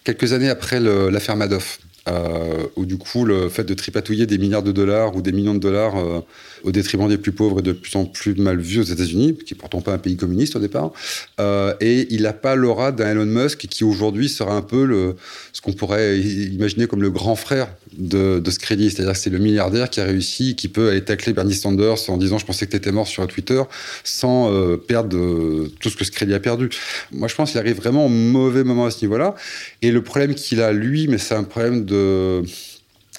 quelques 0.04 0.32
années 0.32 0.48
après 0.48 0.80
l'affaire 0.80 1.36
Madoff. 1.36 1.80
Euh, 2.08 2.66
où 2.76 2.86
du 2.86 2.96
coup 2.96 3.24
le 3.24 3.48
fait 3.48 3.64
de 3.64 3.74
tripatouiller 3.74 4.26
des 4.26 4.38
milliards 4.38 4.62
de 4.62 4.72
dollars 4.72 5.14
ou 5.16 5.22
des 5.22 5.32
millions 5.32 5.54
de 5.54 5.58
dollars 5.58 5.96
euh, 5.96 6.20
au 6.62 6.72
détriment 6.72 7.08
des 7.08 7.18
plus 7.18 7.32
pauvres 7.32 7.58
est 7.58 7.62
de 7.62 7.72
plus 7.72 7.94
en 7.96 8.04
plus 8.04 8.34
mal 8.36 8.58
vu 8.58 8.80
aux 8.80 8.84
États-Unis, 8.84 9.36
qui 9.44 9.54
est 9.54 9.56
pourtant 9.56 9.80
pas 9.80 9.92
un 9.92 9.98
pays 9.98 10.16
communiste 10.16 10.56
au 10.56 10.58
départ. 10.58 10.92
Euh, 11.40 11.74
et 11.80 12.06
il 12.10 12.22
n'a 12.22 12.32
pas 12.32 12.54
l'aura 12.54 12.92
d'un 12.92 13.10
Elon 13.10 13.26
Musk 13.26 13.66
qui 13.66 13.84
aujourd'hui 13.84 14.28
sera 14.28 14.54
un 14.54 14.62
peu 14.62 15.14
ce 15.52 15.60
qu'on 15.60 15.72
pourrait 15.72 16.18
imaginer 16.18 16.86
comme 16.86 17.02
le 17.02 17.10
grand 17.10 17.36
frère 17.36 17.68
de, 17.96 18.38
de 18.38 18.50
ce 18.50 18.58
crédit. 18.58 18.90
C'est-à-dire 18.90 19.12
que 19.12 19.18
c'est 19.18 19.30
le 19.30 19.38
milliardaire 19.38 19.90
qui 19.90 20.00
a 20.00 20.04
réussi, 20.04 20.56
qui 20.56 20.68
peut 20.68 20.90
aller 20.90 21.04
tacler 21.04 21.32
Bernie 21.32 21.54
Sanders 21.54 22.08
en 22.08 22.16
disant 22.16 22.38
je 22.38 22.46
pensais 22.46 22.66
que 22.66 22.72
tu 22.72 22.76
étais 22.76 22.92
mort 22.92 23.06
sur 23.06 23.26
Twitter 23.26 23.62
sans 24.04 24.52
euh, 24.52 24.76
perdre 24.76 25.16
euh, 25.16 25.72
tout 25.80 25.90
ce 25.90 25.96
que 25.96 26.04
ce 26.04 26.10
crédit 26.10 26.34
a 26.34 26.40
perdu. 26.40 26.70
Moi 27.12 27.28
je 27.28 27.34
pense 27.34 27.50
qu'il 27.50 27.60
arrive 27.60 27.76
vraiment 27.76 28.06
au 28.06 28.10
mauvais 28.10 28.64
moment 28.64 28.86
à 28.86 28.90
ce 28.90 29.02
niveau-là. 29.02 29.34
Et 29.82 29.90
le 29.90 30.02
problème 30.02 30.34
qu'il 30.34 30.60
a 30.60 30.72
lui, 30.72 31.08
mais 31.08 31.18
c'est 31.18 31.34
un 31.34 31.44
problème 31.44 31.84
de 31.84 32.42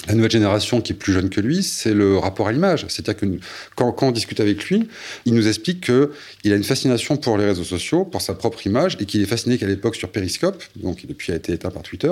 la 0.08 0.16
nouvelle 0.16 0.32
génération 0.32 0.82
qui 0.82 0.94
est 0.94 0.96
plus 0.96 1.14
jeune 1.14 1.30
que 1.30 1.42
lui, 1.42 1.62
c'est 1.62 1.94
le 1.94 2.18
rapport 2.18 2.48
à 2.48 2.52
l'image. 2.52 2.86
C'est-à-dire 2.88 3.18
que 3.18 3.26
quand, 3.76 4.02
on 4.02 4.12
discute 4.12 4.40
avec 4.40 4.64
lui, 4.66 4.88
il 5.26 5.34
nous 5.34 5.48
explique 5.48 5.82
qu'il 5.82 6.54
a 6.54 6.56
une 6.56 6.64
fascination 6.64 7.18
pour 7.18 7.38
les 7.38 7.46
réseaux 7.46 7.64
sociaux, 7.64 8.06
pour 8.06 8.22
sa 8.22 8.34
propre 8.34 8.66
image, 8.66 8.98
et 9.00 9.06
qu'il 9.06 9.22
est 9.22 9.26
fasciné 9.26 9.58
qu'à 9.58 9.68
l'époque 9.68 9.96
sur 9.96 10.10
Periscope, 10.10 10.64
donc 10.76 11.06
depuis 11.06 11.34
a 11.34 11.36
été 11.36 11.54
éteint 11.54 11.70
par 11.70 11.84
Twitter, 11.84 12.12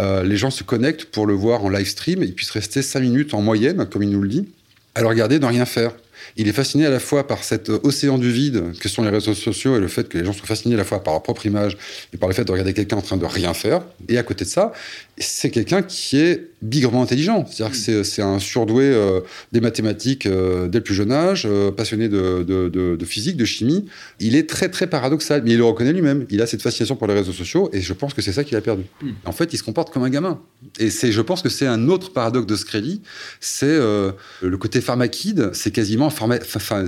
euh, 0.00 0.22
les 0.22 0.36
gens 0.36 0.50
se 0.50 0.62
connectent 0.62 1.06
pour 1.06 1.26
le 1.26 1.34
voir 1.34 1.64
en 1.64 1.68
live 1.68 1.88
stream 1.88 2.22
et 2.22 2.28
puissent 2.28 2.52
rester 2.52 2.82
5 2.82 3.00
minutes 3.00 3.34
en 3.34 3.42
moyenne, 3.42 3.84
comme 3.86 4.02
il 4.02 4.10
nous 4.10 4.22
le 4.22 4.28
dit, 4.28 4.48
à 4.94 5.00
le 5.00 5.08
regarder 5.08 5.38
dans 5.38 5.48
rien 5.48 5.64
faire. 5.64 5.92
Il 6.36 6.48
est 6.48 6.52
fasciné 6.52 6.86
à 6.86 6.90
la 6.90 7.00
fois 7.00 7.26
par 7.26 7.44
cet 7.44 7.68
océan 7.68 8.18
du 8.18 8.30
vide 8.30 8.72
que 8.80 8.88
sont 8.88 9.02
les 9.02 9.10
réseaux 9.10 9.34
sociaux 9.34 9.76
et 9.76 9.80
le 9.80 9.88
fait 9.88 10.08
que 10.08 10.18
les 10.18 10.24
gens 10.24 10.32
soient 10.32 10.46
fascinés 10.46 10.74
à 10.74 10.78
la 10.78 10.84
fois 10.84 11.02
par 11.02 11.14
leur 11.14 11.22
propre 11.22 11.46
image 11.46 11.76
et 12.12 12.16
par 12.16 12.28
le 12.28 12.34
fait 12.34 12.44
de 12.44 12.50
regarder 12.50 12.72
quelqu'un 12.74 12.96
en 12.96 13.02
train 13.02 13.16
de 13.16 13.24
rien 13.24 13.54
faire. 13.54 13.82
Et 14.08 14.18
à 14.18 14.22
côté 14.22 14.44
de 14.44 14.50
ça, 14.50 14.72
c'est 15.18 15.50
quelqu'un 15.50 15.82
qui 15.82 16.16
est 16.16 16.50
bigrement 16.60 17.02
intelligent. 17.02 17.46
C'est-à-dire 17.46 17.78
que 17.78 18.02
c'est 18.02 18.22
un 18.22 18.38
surdoué 18.38 18.84
euh, 18.84 19.20
des 19.52 19.60
mathématiques 19.60 20.26
euh, 20.26 20.66
dès 20.66 20.78
le 20.78 20.84
plus 20.84 20.94
jeune 20.94 21.12
âge, 21.12 21.46
euh, 21.46 21.70
passionné 21.70 22.08
de, 22.08 22.42
de, 22.42 22.68
de, 22.68 22.96
de, 22.96 23.04
physique, 23.04 23.36
de 23.36 23.44
chimie. 23.44 23.84
Il 24.18 24.34
est 24.34 24.48
très, 24.48 24.68
très 24.68 24.88
paradoxal, 24.88 25.42
mais 25.44 25.52
il 25.52 25.58
le 25.58 25.64
reconnaît 25.64 25.92
lui-même. 25.92 26.26
Il 26.30 26.42
a 26.42 26.46
cette 26.46 26.62
fascination 26.62 26.96
pour 26.96 27.06
les 27.06 27.14
réseaux 27.14 27.32
sociaux 27.32 27.70
et 27.72 27.80
je 27.80 27.92
pense 27.92 28.12
que 28.12 28.22
c'est 28.22 28.32
ça 28.32 28.42
qu'il 28.42 28.56
a 28.56 28.60
perdu. 28.60 28.84
Mm. 29.02 29.10
En 29.24 29.32
fait, 29.32 29.52
il 29.52 29.56
se 29.56 29.62
comporte 29.62 29.92
comme 29.92 30.02
un 30.02 30.10
gamin. 30.10 30.40
Et 30.80 30.90
je 30.90 31.20
pense 31.20 31.42
que 31.42 31.48
c'est 31.48 31.66
un 31.66 31.88
autre 31.88 32.12
paradoxe 32.12 32.46
de 32.46 32.64
crédit, 32.64 33.02
c'est 33.40 33.76
le 33.76 34.56
côté 34.58 34.80
pharmaquide, 34.80 35.50
c'est 35.52 35.70
quasiment 35.70 36.08
pharma, 36.08 36.38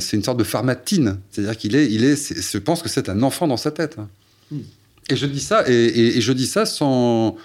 c'est 0.00 0.16
une 0.16 0.24
sorte 0.24 0.38
de 0.38 0.44
pharmatine. 0.44 1.18
C'est-à-dire 1.30 1.56
qu'il 1.56 1.76
est, 1.76 1.86
il 1.92 2.04
est, 2.04 2.34
je 2.34 2.58
pense 2.58 2.82
que 2.82 2.88
c'est 2.88 3.08
un 3.08 3.22
enfant 3.22 3.46
dans 3.46 3.58
sa 3.58 3.70
tête. 3.70 3.96
Mm. 4.50 4.58
Et 5.10 5.16
je 5.16 5.26
dis 5.26 5.40
ça, 5.40 5.68
et, 5.68 5.72
et, 5.72 6.18
et 6.18 6.20
je 6.20 6.32
dis 6.32 6.46
ça 6.46 6.66
sans 6.66 7.36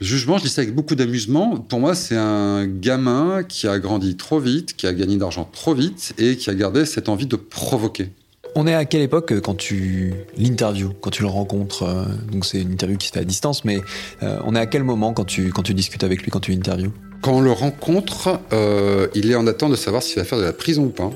jugement, 0.00 0.38
je 0.38 0.44
dis 0.44 0.48
ça 0.48 0.62
avec 0.62 0.74
beaucoup 0.74 0.94
d'amusement. 0.94 1.56
Pour 1.56 1.80
moi, 1.80 1.94
c'est 1.94 2.16
un 2.16 2.66
gamin 2.66 3.42
qui 3.42 3.66
a 3.66 3.78
grandi 3.78 4.16
trop 4.16 4.38
vite, 4.38 4.76
qui 4.76 4.86
a 4.86 4.92
gagné 4.92 5.16
d'argent 5.16 5.48
trop 5.50 5.74
vite 5.74 6.12
et 6.18 6.36
qui 6.36 6.50
a 6.50 6.54
gardé 6.54 6.84
cette 6.84 7.08
envie 7.08 7.26
de 7.26 7.36
provoquer. 7.36 8.10
On 8.54 8.66
est 8.66 8.74
à 8.74 8.84
quelle 8.86 9.02
époque 9.02 9.32
euh, 9.32 9.40
quand 9.40 9.54
tu 9.54 10.14
l'interviews, 10.36 10.92
quand 11.00 11.10
tu 11.10 11.22
le 11.22 11.28
rencontres 11.28 11.82
euh, 11.82 12.04
Donc 12.32 12.44
c'est 12.44 12.60
une 12.60 12.72
interview 12.72 12.96
qui 12.96 13.08
se 13.08 13.12
fait 13.12 13.20
à 13.20 13.24
distance, 13.24 13.64
mais 13.64 13.80
euh, 14.22 14.38
on 14.44 14.56
est 14.56 14.58
à 14.58 14.66
quel 14.66 14.84
moment 14.84 15.12
quand 15.12 15.26
tu, 15.26 15.50
quand 15.50 15.62
tu 15.62 15.74
discutes 15.74 16.02
avec 16.02 16.22
lui, 16.22 16.30
quand 16.30 16.40
tu 16.40 16.52
l'interviews? 16.52 16.92
Quand 17.20 17.32
on 17.32 17.40
le 17.40 17.52
rencontre, 17.52 18.40
euh, 18.52 19.08
il 19.14 19.30
est 19.30 19.34
en 19.34 19.46
attente 19.46 19.72
de 19.72 19.76
savoir 19.76 20.02
s'il 20.02 20.16
va 20.16 20.24
faire 20.24 20.38
de 20.38 20.44
la 20.44 20.52
prison 20.52 20.84
ou 20.84 20.90
pas. 20.90 21.10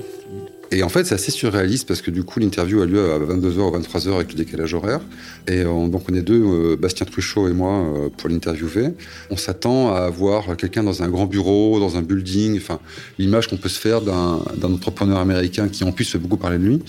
Et 0.73 0.81
en 0.81 0.89
fait, 0.89 1.05
c'est 1.05 1.13
assez 1.13 1.31
surréaliste 1.31 1.87
parce 1.87 2.01
que 2.01 2.09
du 2.09 2.23
coup, 2.23 2.39
l'interview 2.39 2.81
a 2.81 2.85
lieu 2.85 3.11
à 3.11 3.19
22h 3.19 3.59
ou 3.59 3.77
23h 3.77 4.15
avec 4.15 4.31
le 4.31 4.37
décalage 4.37 4.73
horaire. 4.73 5.01
Et 5.47 5.65
on, 5.65 5.87
donc, 5.87 6.03
on 6.09 6.15
est 6.15 6.23
deux, 6.23 6.41
euh, 6.43 6.75
Bastien 6.75 7.05
Truchot 7.05 7.47
et 7.47 7.53
moi, 7.53 7.73
euh, 7.73 8.09
pour 8.09 8.27
l'interviewer. 8.27 8.89
On 9.29 9.37
s'attend 9.37 9.93
à 9.93 10.09
voir 10.09 10.57
quelqu'un 10.57 10.83
dans 10.83 11.03
un 11.03 11.09
grand 11.09 11.27
bureau, 11.27 11.79
dans 11.79 11.95
un 11.95 12.01
building, 12.01 12.57
enfin, 12.57 12.79
l'image 13.19 13.47
qu'on 13.47 13.57
peut 13.57 13.69
se 13.69 13.79
faire 13.79 14.01
d'un 14.01 14.41
entrepreneur 14.63 15.19
américain 15.19 15.67
qui 15.67 15.83
en 15.83 15.91
fait 15.91 16.17
beaucoup 16.17 16.37
parler 16.37 16.57
de 16.57 16.63
lui. 16.63 16.79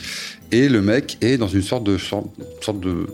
Et 0.51 0.69
le 0.69 0.81
mec 0.81 1.19
est 1.21 1.37
dans 1.37 1.49
une 1.49 1.63
sorte 1.63 1.85
de, 1.85 1.99
sorte 1.99 2.81
de 2.81 3.07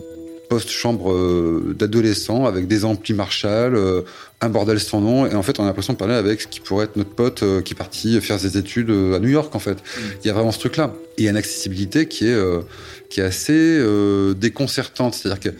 post-chambre 0.51 1.13
euh, 1.13 1.75
d'adolescent 1.79 2.45
avec 2.45 2.67
des 2.67 2.85
amplis 2.85 3.15
Marshall, 3.15 3.77
euh, 3.77 4.03
un 4.41 4.49
bordel 4.49 4.81
sans 4.81 5.01
nom. 5.01 5.25
Et 5.25 5.35
en 5.35 5.43
fait, 5.43 5.61
on 5.61 5.63
a 5.63 5.67
l'impression 5.67 5.93
de 5.93 5.99
parler 5.99 6.15
avec 6.15 6.41
ce 6.41 6.49
qui 6.49 6.59
pourrait 6.59 6.87
être 6.87 6.97
notre 6.97 7.15
pote 7.15 7.45
euh, 7.45 7.63
qui 7.63 7.73
est 7.73 7.77
parti 7.77 8.21
faire 8.21 8.39
ses 8.39 8.59
études 8.59 8.91
à 8.91 9.21
New 9.21 9.29
York, 9.29 9.55
en 9.55 9.61
fait. 9.61 9.75
Mm. 9.77 10.01
Il 10.25 10.27
y 10.27 10.31
a 10.31 10.33
vraiment 10.35 10.51
ce 10.51 10.59
truc-là. 10.59 10.93
Et 11.17 11.23
il 11.23 11.25
y 11.25 11.29
a 11.29 11.31
une 11.31 11.37
accessibilité 11.37 12.09
qui 12.09 12.27
est, 12.27 12.39
qui 13.11 13.21
est 13.21 13.25
assez 13.25 13.85
déconcertante. 14.35 15.15
C'est-à-dire 15.15 15.41
que 15.41 15.57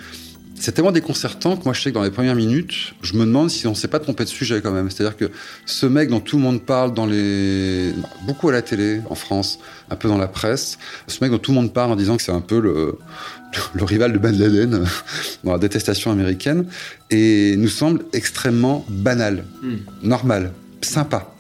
c'est 0.61 0.73
tellement 0.73 0.93
déconcertant 0.93 1.57
que 1.57 1.65
moi, 1.65 1.73
je 1.73 1.81
sais 1.81 1.91
que 1.91 1.95
dans 1.95 2.03
les 2.03 2.11
premières 2.11 2.35
minutes, 2.35 2.93
je 3.01 3.15
me 3.15 3.25
demande 3.25 3.49
si 3.49 3.67
on 3.67 3.75
s'est 3.75 3.89
pas 3.89 3.99
trompé 3.99 4.25
de 4.25 4.29
sujet 4.29 4.61
quand 4.61 4.73
même. 4.73 4.91
C'est-à-dire 4.91 5.17
que 5.17 5.31
ce 5.65 5.87
mec 5.87 6.11
dont 6.11 6.21
tout 6.21 6.37
le 6.37 6.43
monde 6.43 6.61
parle 6.61 6.93
dans 6.93 7.07
les, 7.07 7.95
beaucoup 8.27 8.51
à 8.51 8.53
la 8.53 8.61
télé 8.61 9.01
en 9.09 9.15
France, 9.15 9.59
un 9.89 9.97
peu 9.97 10.07
dans 10.07 10.19
la 10.19 10.29
presse, 10.29 10.79
ce 11.07 11.25
mec 11.25 11.31
dont 11.31 11.39
tout 11.39 11.53
le 11.53 11.55
monde 11.55 11.73
parle 11.73 11.91
en 11.93 11.97
disant 11.97 12.19
que 12.19 12.23
c'est 12.23 12.33
un 12.33 12.43
peu 12.43 12.61
le, 12.61 12.99
le 13.73 13.85
rival 13.85 14.13
de 14.13 14.19
Ben 14.19 14.37
Laden 14.37 14.85
dans 15.45 15.53
la 15.53 15.59
détestation 15.59 16.13
américaine, 16.13 16.67
et 17.09 17.57
nous 17.57 17.69
semble 17.69 18.05
extrêmement 18.13 18.85
banal, 18.91 19.45
mm. 19.63 19.77
normal, 20.03 20.53
sympa. 20.83 21.33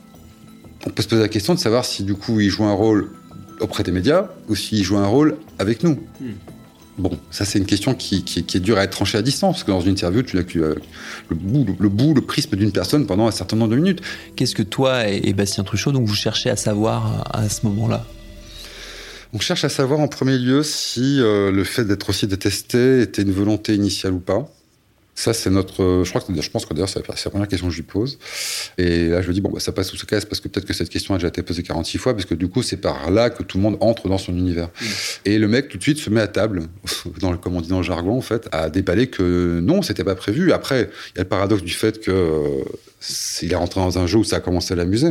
On 0.86 0.90
peut 0.90 1.02
se 1.02 1.08
poser 1.08 1.20
la 1.20 1.28
question 1.28 1.54
de 1.54 1.58
savoir 1.58 1.84
si 1.84 2.04
du 2.04 2.14
coup 2.14 2.40
il 2.40 2.48
joue 2.48 2.64
un 2.64 2.72
rôle 2.72 3.10
auprès 3.60 3.82
des 3.82 3.92
médias 3.92 4.28
ou 4.48 4.56
s'il 4.56 4.82
joue 4.82 4.96
un 4.96 5.06
rôle 5.06 5.36
avec 5.58 5.82
nous. 5.82 6.00
Mm. 6.20 6.30
Bon, 7.00 7.19
ça 7.30 7.45
c'est 7.45 7.59
une 7.59 7.66
question 7.66 7.95
qui, 7.95 8.25
qui, 8.25 8.45
qui, 8.45 8.59
est 8.59 8.61
dure 8.61 8.76
à 8.76 8.85
être 8.85 8.90
tranchée 8.90 9.16
à 9.16 9.23
distance, 9.23 9.57
parce 9.57 9.64
que 9.64 9.71
dans 9.71 9.80
une 9.80 9.92
interview, 9.92 10.23
tu 10.23 10.37
n'as 10.37 10.42
que 10.42 10.59
euh, 10.59 10.75
le 11.30 11.37
bout, 11.37 11.64
le, 11.64 11.75
le, 11.78 11.88
bout, 11.88 12.12
le 12.12 12.21
prisme 12.21 12.57
d'une 12.57 12.73
personne 12.73 13.07
pendant 13.07 13.26
un 13.26 13.30
certain 13.30 13.57
nombre 13.57 13.71
de 13.71 13.76
minutes. 13.76 14.02
Qu'est-ce 14.37 14.54
que 14.54 14.62
toi 14.62 15.09
et, 15.09 15.21
et 15.25 15.33
Bastien 15.33 15.64
Truchot, 15.64 15.92
donc 15.92 16.07
vous 16.07 16.14
cherchez 16.14 16.50
à 16.50 16.57
savoir 16.57 17.25
à, 17.33 17.40
à 17.40 17.49
ce 17.49 17.64
moment-là? 17.66 18.04
On 19.33 19.38
cherche 19.38 19.64
à 19.64 19.69
savoir 19.69 20.00
en 20.00 20.09
premier 20.09 20.37
lieu 20.37 20.62
si 20.62 21.21
euh, 21.21 21.52
le 21.52 21.64
fait 21.64 21.85
d'être 21.85 22.11
aussi 22.11 22.26
détesté 22.26 23.00
était 23.00 23.23
une 23.23 23.30
volonté 23.30 23.75
initiale 23.75 24.12
ou 24.12 24.19
pas. 24.19 24.49
Ça, 25.20 25.34
c'est 25.34 25.50
notre. 25.50 26.02
Je 26.02 26.08
crois 26.08 26.22
que 26.22 26.40
je 26.40 26.50
pense 26.50 26.64
que 26.64 26.72
d'ailleurs, 26.72 26.88
c'est 26.88 27.04
la 27.06 27.30
première 27.30 27.46
question 27.46 27.66
que 27.66 27.74
je 27.74 27.80
lui 27.80 27.86
pose. 27.86 28.18
Et 28.78 29.08
là, 29.08 29.20
je 29.20 29.26
lui 29.26 29.34
dis 29.34 29.42
bon, 29.42 29.50
bah, 29.50 29.60
ça 29.60 29.70
passe 29.70 29.92
ou 29.92 29.98
ça 29.98 30.06
casse 30.06 30.24
parce 30.24 30.40
que 30.40 30.48
peut-être 30.48 30.64
que 30.64 30.72
cette 30.72 30.88
question 30.88 31.12
a 31.12 31.18
déjà 31.18 31.28
été 31.28 31.42
posée 31.42 31.62
46 31.62 31.98
fois, 31.98 32.14
parce 32.14 32.24
que 32.24 32.34
du 32.34 32.48
coup, 32.48 32.62
c'est 32.62 32.78
par 32.78 33.10
là 33.10 33.28
que 33.28 33.42
tout 33.42 33.58
le 33.58 33.62
monde 33.62 33.76
entre 33.80 34.08
dans 34.08 34.16
son 34.16 34.32
univers. 34.32 34.68
Mmh. 34.68 34.84
Et 35.26 35.38
le 35.38 35.46
mec 35.46 35.68
tout 35.68 35.76
de 35.76 35.82
suite 35.82 35.98
se 35.98 36.08
met 36.08 36.22
à 36.22 36.26
table, 36.26 36.62
dans 37.20 37.32
le, 37.32 37.36
comme 37.36 37.54
on 37.54 37.60
dit 37.60 37.68
dans 37.68 37.80
le 37.80 37.82
jargon, 37.82 38.16
en 38.16 38.22
fait, 38.22 38.48
à 38.50 38.70
déballer 38.70 39.08
que 39.08 39.60
non, 39.62 39.82
c'était 39.82 40.04
pas 40.04 40.14
prévu. 40.14 40.52
Après, 40.52 40.88
il 41.14 41.18
y 41.18 41.20
a 41.20 41.24
le 41.24 41.28
paradoxe 41.28 41.64
du 41.64 41.74
fait 41.74 42.00
que 42.00 42.10
euh, 42.10 42.64
il 43.42 43.52
est 43.52 43.56
rentré 43.56 43.78
dans 43.78 43.98
un 43.98 44.06
jeu 44.06 44.16
où 44.16 44.24
ça 44.24 44.36
a 44.36 44.40
commencé 44.40 44.72
à 44.72 44.76
l'amuser. 44.76 45.10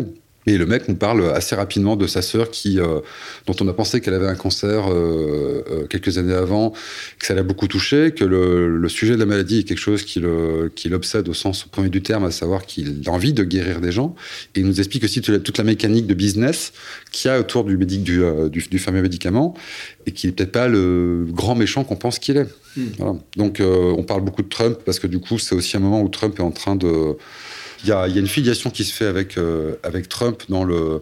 Et 0.49 0.57
le 0.57 0.65
mec 0.65 0.87
nous 0.87 0.95
parle 0.95 1.31
assez 1.35 1.53
rapidement 1.53 1.95
de 1.95 2.07
sa 2.07 2.23
sœur 2.23 2.49
qui, 2.49 2.79
euh, 2.79 3.01
dont 3.45 3.55
on 3.61 3.67
a 3.67 3.73
pensé 3.73 4.01
qu'elle 4.01 4.15
avait 4.15 4.25
un 4.27 4.33
cancer 4.33 4.91
euh, 4.91 5.63
euh, 5.69 5.85
quelques 5.85 6.17
années 6.17 6.33
avant, 6.33 6.71
que 7.19 7.27
ça 7.27 7.35
l'a 7.35 7.43
beaucoup 7.43 7.67
touché, 7.67 8.13
que 8.15 8.25
le, 8.25 8.75
le, 8.75 8.89
sujet 8.89 9.13
de 9.13 9.19
la 9.19 9.27
maladie 9.27 9.59
est 9.59 9.63
quelque 9.63 9.77
chose 9.77 10.01
qui, 10.01 10.19
l'obsède 10.89 11.29
au 11.29 11.35
sens 11.35 11.65
premier 11.65 11.89
du 11.89 12.01
terme, 12.01 12.25
à 12.25 12.31
savoir 12.31 12.65
qu'il 12.65 13.03
a 13.05 13.11
envie 13.11 13.31
de 13.31 13.43
guérir 13.43 13.79
des 13.79 13.91
gens. 13.91 14.15
Et 14.55 14.61
il 14.61 14.65
nous 14.65 14.79
explique 14.79 15.03
aussi 15.03 15.21
toute 15.21 15.35
la, 15.35 15.39
toute 15.39 15.59
la 15.59 15.63
mécanique 15.63 16.07
de 16.07 16.15
business 16.15 16.73
qu'il 17.11 17.29
y 17.29 17.31
a 17.31 17.39
autour 17.39 17.63
du, 17.63 17.77
médic, 17.77 18.01
du, 18.01 18.23
du, 18.49 18.65
du 18.71 18.79
fameux 18.79 19.03
médicament 19.03 19.53
et 20.07 20.11
qui 20.13 20.25
n'est 20.25 20.33
peut-être 20.33 20.51
pas 20.51 20.67
le 20.67 21.27
grand 21.29 21.53
méchant 21.53 21.83
qu'on 21.83 21.95
pense 21.95 22.17
qu'il 22.17 22.37
est. 22.37 22.47
Mmh. 22.75 22.81
Voilà. 22.97 23.15
Donc 23.37 23.61
on 23.61 24.03
parle 24.03 24.21
beaucoup 24.21 24.41
de 24.41 24.49
Trump 24.49 24.79
parce 24.83 24.97
que 24.97 25.05
du 25.05 25.19
coup 25.19 25.37
c'est 25.37 25.53
aussi 25.53 25.77
un 25.77 25.79
moment 25.79 26.01
où 26.01 26.09
Trump 26.09 26.39
est 26.39 26.43
en 26.43 26.51
train 26.51 26.75
de 26.75 27.17
il 27.83 27.89
y, 27.89 27.91
a, 27.91 28.07
une 28.07 28.27
filiation 28.27 28.69
qui 28.69 28.83
se 28.83 28.93
fait 28.93 29.05
avec, 29.05 29.37
euh, 29.37 29.75
avec 29.83 30.09
Trump 30.09 30.43
dans 30.49 30.63
le, 30.63 31.01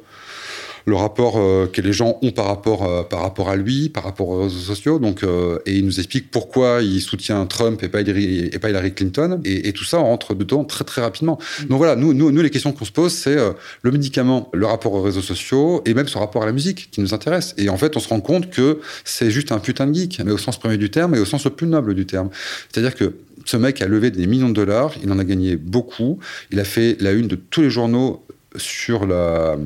le 0.85 0.95
rapport 0.95 1.37
euh, 1.37 1.67
que 1.71 1.81
les 1.81 1.91
gens 1.91 2.19
ont 2.21 2.31
par 2.31 2.45
rapport, 2.45 2.85
euh, 2.85 3.03
par 3.03 3.21
rapport 3.21 3.49
à 3.49 3.55
lui, 3.55 3.89
par 3.89 4.03
rapport 4.03 4.29
aux 4.29 4.43
réseaux 4.43 4.59
sociaux. 4.59 4.99
Donc, 4.99 5.23
et 5.23 5.75
il 5.75 5.85
nous 5.85 5.99
explique 5.99 6.29
pourquoi 6.29 6.81
il 6.81 7.01
soutient 7.01 7.45
Trump 7.45 7.81
et 7.83 7.89
pas 7.89 8.01
Hillary, 8.01 8.49
et 8.51 8.59
pas 8.59 8.69
Hillary 8.69 8.93
Clinton. 8.93 9.41
Et, 9.43 9.73
tout 9.73 9.83
ça, 9.83 9.97
rentre 9.97 10.35
dedans 10.35 10.63
très, 10.63 10.83
très 10.83 11.01
rapidement. 11.01 11.39
Mm. 11.63 11.65
Donc 11.67 11.77
voilà, 11.77 11.95
nous, 11.95 12.13
nous, 12.13 12.31
nous 12.31 12.41
les 12.41 12.49
questions 12.49 12.71
qu'on 12.71 12.85
se 12.85 12.91
pose, 12.91 13.13
c'est 13.13 13.37
le 13.81 13.91
médicament, 13.91 14.49
le 14.53 14.65
rapport 14.65 14.93
aux 14.93 15.01
réseaux 15.01 15.21
sociaux 15.21 15.81
et 15.85 15.93
même 15.93 16.07
son 16.07 16.19
rapport 16.19 16.43
à 16.43 16.45
la 16.45 16.51
musique 16.51 16.89
qui 16.91 17.01
nous 17.01 17.13
intéresse. 17.13 17.53
Et 17.57 17.69
en 17.69 17.77
fait, 17.77 17.97
on 17.97 17.99
se 17.99 18.09
rend 18.09 18.21
compte 18.21 18.49
que 18.51 18.79
c'est 19.03 19.31
juste 19.31 19.51
un 19.51 19.59
putain 19.59 19.87
de 19.87 19.93
geek, 19.93 20.21
mais 20.23 20.31
au 20.31 20.37
sens 20.37 20.59
premier 20.59 20.77
du 20.77 20.89
terme 20.89 21.15
et 21.15 21.19
au 21.19 21.25
sens 21.25 21.43
le 21.45 21.51
plus 21.51 21.67
noble 21.67 21.95
du 21.95 22.05
terme. 22.05 22.29
C'est-à-dire 22.71 22.95
que 22.95 23.13
ce 23.47 23.57
mec 23.57 23.81
a 23.81 23.87
levé 23.87 24.11
des 24.11 24.27
millions 24.27 24.49
de 24.49 24.53
dollars, 24.53 24.93
il 25.01 25.11
en 25.11 25.19
a 25.19 25.23
gagné 25.23 25.55
beaucoup. 25.55 26.19
Il 26.51 26.59
a 26.59 26.65
fait 26.65 26.97
la 26.99 27.13
une 27.13 27.27
de 27.27 27.35
tous 27.35 27.61
les 27.61 27.69
journaux 27.69 28.25
sur 28.57 29.05
la, 29.05 29.57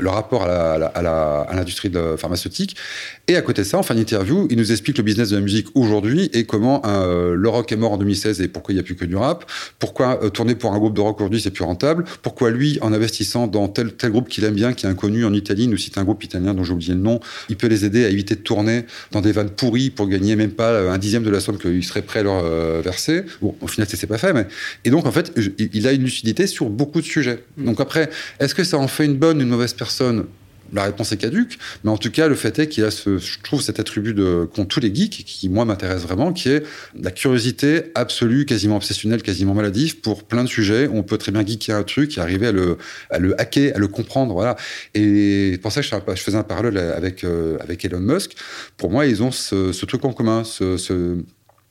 le 0.00 0.08
rapport 0.08 0.44
à 0.44 1.52
l'industrie 1.54 1.90
pharmaceutique. 2.16 2.76
Et 3.26 3.36
à 3.36 3.42
côté 3.42 3.62
de 3.62 3.66
ça, 3.66 3.78
en 3.78 3.82
fin 3.82 3.94
d'interview, 3.94 4.46
il 4.50 4.56
nous 4.56 4.72
explique 4.72 4.96
le 4.98 5.04
business 5.04 5.30
de 5.30 5.36
la 5.36 5.42
musique 5.42 5.68
aujourd'hui 5.74 6.30
et 6.32 6.44
comment 6.44 6.82
euh, 6.86 7.34
le 7.34 7.48
rock 7.48 7.70
est 7.72 7.76
mort 7.76 7.92
en 7.92 7.98
2016 7.98 8.40
et 8.40 8.48
pourquoi 8.48 8.72
il 8.72 8.76
n'y 8.76 8.80
a 8.80 8.84
plus 8.84 8.96
que 8.96 9.04
du 9.04 9.16
rap. 9.16 9.44
Pourquoi 9.78 10.22
euh, 10.22 10.30
tourner 10.30 10.54
pour 10.54 10.72
un 10.72 10.78
groupe 10.78 10.94
de 10.94 11.00
rock 11.00 11.16
aujourd'hui, 11.20 11.40
c'est 11.40 11.50
plus 11.50 11.64
rentable. 11.64 12.04
Pourquoi 12.22 12.50
lui, 12.50 12.78
en 12.80 12.92
investissant 12.92 13.46
dans 13.46 13.68
tel, 13.68 13.92
tel 13.92 14.10
groupe 14.10 14.28
qu'il 14.28 14.44
aime 14.44 14.54
bien, 14.54 14.72
qui 14.72 14.86
est 14.86 14.88
inconnu 14.88 15.24
en 15.24 15.32
Italie, 15.34 15.68
nous 15.68 15.76
cite 15.76 15.98
un 15.98 16.04
groupe 16.04 16.24
italien 16.24 16.54
dont 16.54 16.64
j'ai 16.64 16.72
oublié 16.72 16.94
le 16.94 17.00
nom, 17.00 17.20
il 17.48 17.56
peut 17.56 17.66
les 17.66 17.84
aider 17.84 18.04
à 18.04 18.08
éviter 18.08 18.34
de 18.34 18.40
tourner 18.40 18.86
dans 19.12 19.20
des 19.20 19.32
vannes 19.32 19.50
pourries 19.50 19.90
pour 19.90 20.08
gagner 20.08 20.36
même 20.36 20.52
pas 20.52 20.70
euh, 20.70 20.90
un 20.90 20.98
dixième 20.98 21.22
de 21.22 21.30
la 21.30 21.40
somme 21.40 21.58
qu'il 21.58 21.84
serait 21.84 22.02
prêt 22.02 22.20
à 22.20 22.22
leur 22.22 22.42
euh, 22.44 22.80
verser. 22.82 23.24
Bon, 23.42 23.54
au 23.60 23.66
final, 23.66 23.86
c'est 23.90 24.06
pas 24.06 24.18
fait, 24.18 24.32
mais. 24.32 24.46
Et 24.84 24.90
donc, 24.90 25.06
en 25.06 25.12
fait, 25.12 25.34
il 25.58 25.86
a 25.86 25.92
une 25.92 26.04
lucidité 26.04 26.46
sur 26.46 26.70
beaucoup 26.70 27.00
de 27.00 27.06
sujets. 27.06 27.44
Donc 27.58 27.80
après, 27.80 28.07
est-ce 28.40 28.54
que 28.54 28.64
ça 28.64 28.78
en 28.78 28.88
fait 28.88 29.04
une 29.04 29.16
bonne 29.16 29.38
ou 29.38 29.42
une 29.42 29.48
mauvaise 29.48 29.74
personne? 29.74 30.26
La 30.72 30.84
réponse 30.84 31.12
est 31.12 31.16
caduque, 31.16 31.58
mais 31.82 31.90
en 31.90 31.96
tout 31.96 32.10
cas, 32.10 32.28
le 32.28 32.34
fait 32.34 32.58
est 32.58 32.68
qu'il 32.68 32.84
a, 32.84 32.90
ce, 32.90 33.16
je 33.16 33.38
trouve, 33.42 33.62
cet 33.62 33.80
attribut 33.80 34.12
de, 34.12 34.46
qu'ont 34.54 34.66
tous 34.66 34.80
les 34.80 34.94
geeks, 34.94 35.24
qui, 35.24 35.48
moi, 35.48 35.64
m'intéresse 35.64 36.02
vraiment, 36.02 36.32
qui 36.32 36.50
est 36.50 36.62
la 37.00 37.10
curiosité 37.10 37.84
absolue, 37.94 38.44
quasiment 38.44 38.76
obsessionnelle, 38.76 39.22
quasiment 39.22 39.54
maladive, 39.54 40.00
pour 40.00 40.24
plein 40.24 40.44
de 40.44 40.48
sujets. 40.48 40.86
On 40.92 41.02
peut 41.02 41.16
très 41.16 41.32
bien 41.32 41.44
geeker 41.44 41.74
un 41.74 41.84
truc 41.84 42.18
et 42.18 42.20
arriver 42.20 42.48
à 42.48 42.52
le, 42.52 42.76
à 43.10 43.18
le 43.18 43.40
hacker, 43.40 43.76
à 43.76 43.78
le 43.78 43.88
comprendre, 43.88 44.34
voilà. 44.34 44.56
Et 44.94 45.58
pour 45.62 45.72
ça, 45.72 45.80
je, 45.80 45.88
je 45.88 46.20
faisais 46.20 46.36
un 46.36 46.42
parallèle 46.42 46.76
avec, 46.76 47.24
euh, 47.24 47.56
avec 47.60 47.84
Elon 47.86 48.00
Musk. 48.00 48.32
Pour 48.76 48.90
moi, 48.90 49.06
ils 49.06 49.22
ont 49.22 49.30
ce, 49.30 49.72
truc 49.86 50.04
en 50.04 50.12
commun, 50.12 50.44
ce, 50.44 50.76
ce 50.76 51.16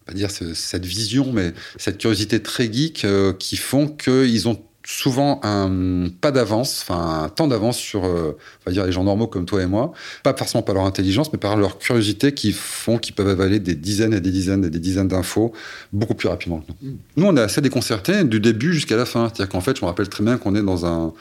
pas 0.08 0.13
dire 0.13 0.32
cette 0.32 0.86
vision, 0.86 1.32
mais 1.34 1.53
cette 1.75 1.98
curiosité 1.98 2.41
très 2.41 2.72
geek 2.72 3.03
euh, 3.03 3.34
qui 3.34 3.58
font 3.58 3.88
qu'ils 3.88 4.48
ont 4.48 4.60
souvent 4.89 5.41
un 5.44 6.08
pas 6.22 6.32
d'avance, 6.32 6.82
enfin 6.82 7.24
un 7.25 7.29
temps 7.29 7.50
d'avance 7.50 7.77
sur, 7.77 8.06
euh, 8.06 8.38
on 8.65 8.70
va 8.70 8.72
dire 8.72 8.86
les 8.86 8.94
gens 8.94 9.03
normaux 9.03 9.27
comme 9.27 9.46
toi 9.46 9.62
et 9.62 9.65
moi, 9.65 9.91
pas 10.24 10.34
forcément 10.34 10.62
par 10.62 10.75
leur 10.75 10.86
intelligence, 10.86 11.34
mais 11.34 11.38
par 11.38 11.58
leur 11.58 11.77
curiosité 11.77 12.34
qui 12.34 12.53
font 12.53 12.98
qu'ils 12.98 13.13
peuvent 13.13 13.27
avaler 13.27 13.60
des 13.60 13.75
dizaines 13.75 14.13
et 14.13 14.22
des 14.22 14.32
dizaines 14.32 14.63
et 14.63 14.70
des 14.70 14.79
dizaines 14.79 15.10
d'infos 15.10 15.51
beaucoup 15.91 16.15
plus 16.15 16.29
rapidement 16.29 16.62
que 16.62 16.72
nous. 16.82 16.98
Nous, 17.17 17.25
on 17.25 17.36
est 17.36 17.41
assez 17.41 17.60
déconcertés 17.60 18.24
du 18.24 18.39
début 18.39 18.72
jusqu'à 18.72 18.96
la 18.96 19.06
fin. 19.06 19.27
C'est-à-dire 19.27 19.50
qu'en 19.50 19.60
fait, 19.60 19.75
je 19.75 19.82
me 19.82 19.88
rappelle 19.88 20.08
très 20.08 20.24
bien 20.24 20.38
qu'on 20.38 20.56
est 20.56 20.63
dans 20.63 20.86
un, 20.86 21.12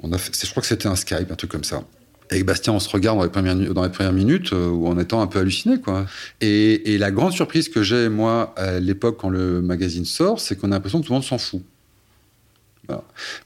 on 0.00 0.12
a 0.12 0.18
fait, 0.18 0.32
je 0.38 0.50
crois 0.50 0.60
que 0.60 0.68
c'était 0.68 0.88
un 0.88 0.96
Skype, 0.96 1.32
un 1.32 1.36
truc 1.36 1.50
comme 1.50 1.64
ça. 1.64 1.82
Avec 2.30 2.44
Bastien, 2.44 2.74
on 2.74 2.80
se 2.80 2.90
regarde 2.90 3.16
dans 3.16 3.24
les 3.24 3.30
premières, 3.30 3.56
dans 3.56 3.82
les 3.82 3.88
premières 3.88 4.12
minutes 4.12 4.52
euh, 4.52 4.68
ou 4.68 4.88
en 4.88 4.98
étant 4.98 5.22
un 5.22 5.26
peu 5.26 5.38
halluciné, 5.38 5.80
quoi. 5.80 6.04
Et, 6.42 6.92
et 6.92 6.98
la 6.98 7.10
grande 7.10 7.32
surprise 7.32 7.70
que 7.70 7.82
j'ai, 7.82 8.10
moi, 8.10 8.52
à 8.58 8.78
l'époque, 8.78 9.16
quand 9.18 9.30
le 9.30 9.62
magazine 9.62 10.04
sort, 10.04 10.38
c'est 10.38 10.54
qu'on 10.54 10.70
a 10.70 10.74
l'impression 10.74 11.00
que 11.00 11.06
tout 11.06 11.12
le 11.12 11.16
monde 11.16 11.24
s'en 11.24 11.38
fout. 11.38 11.62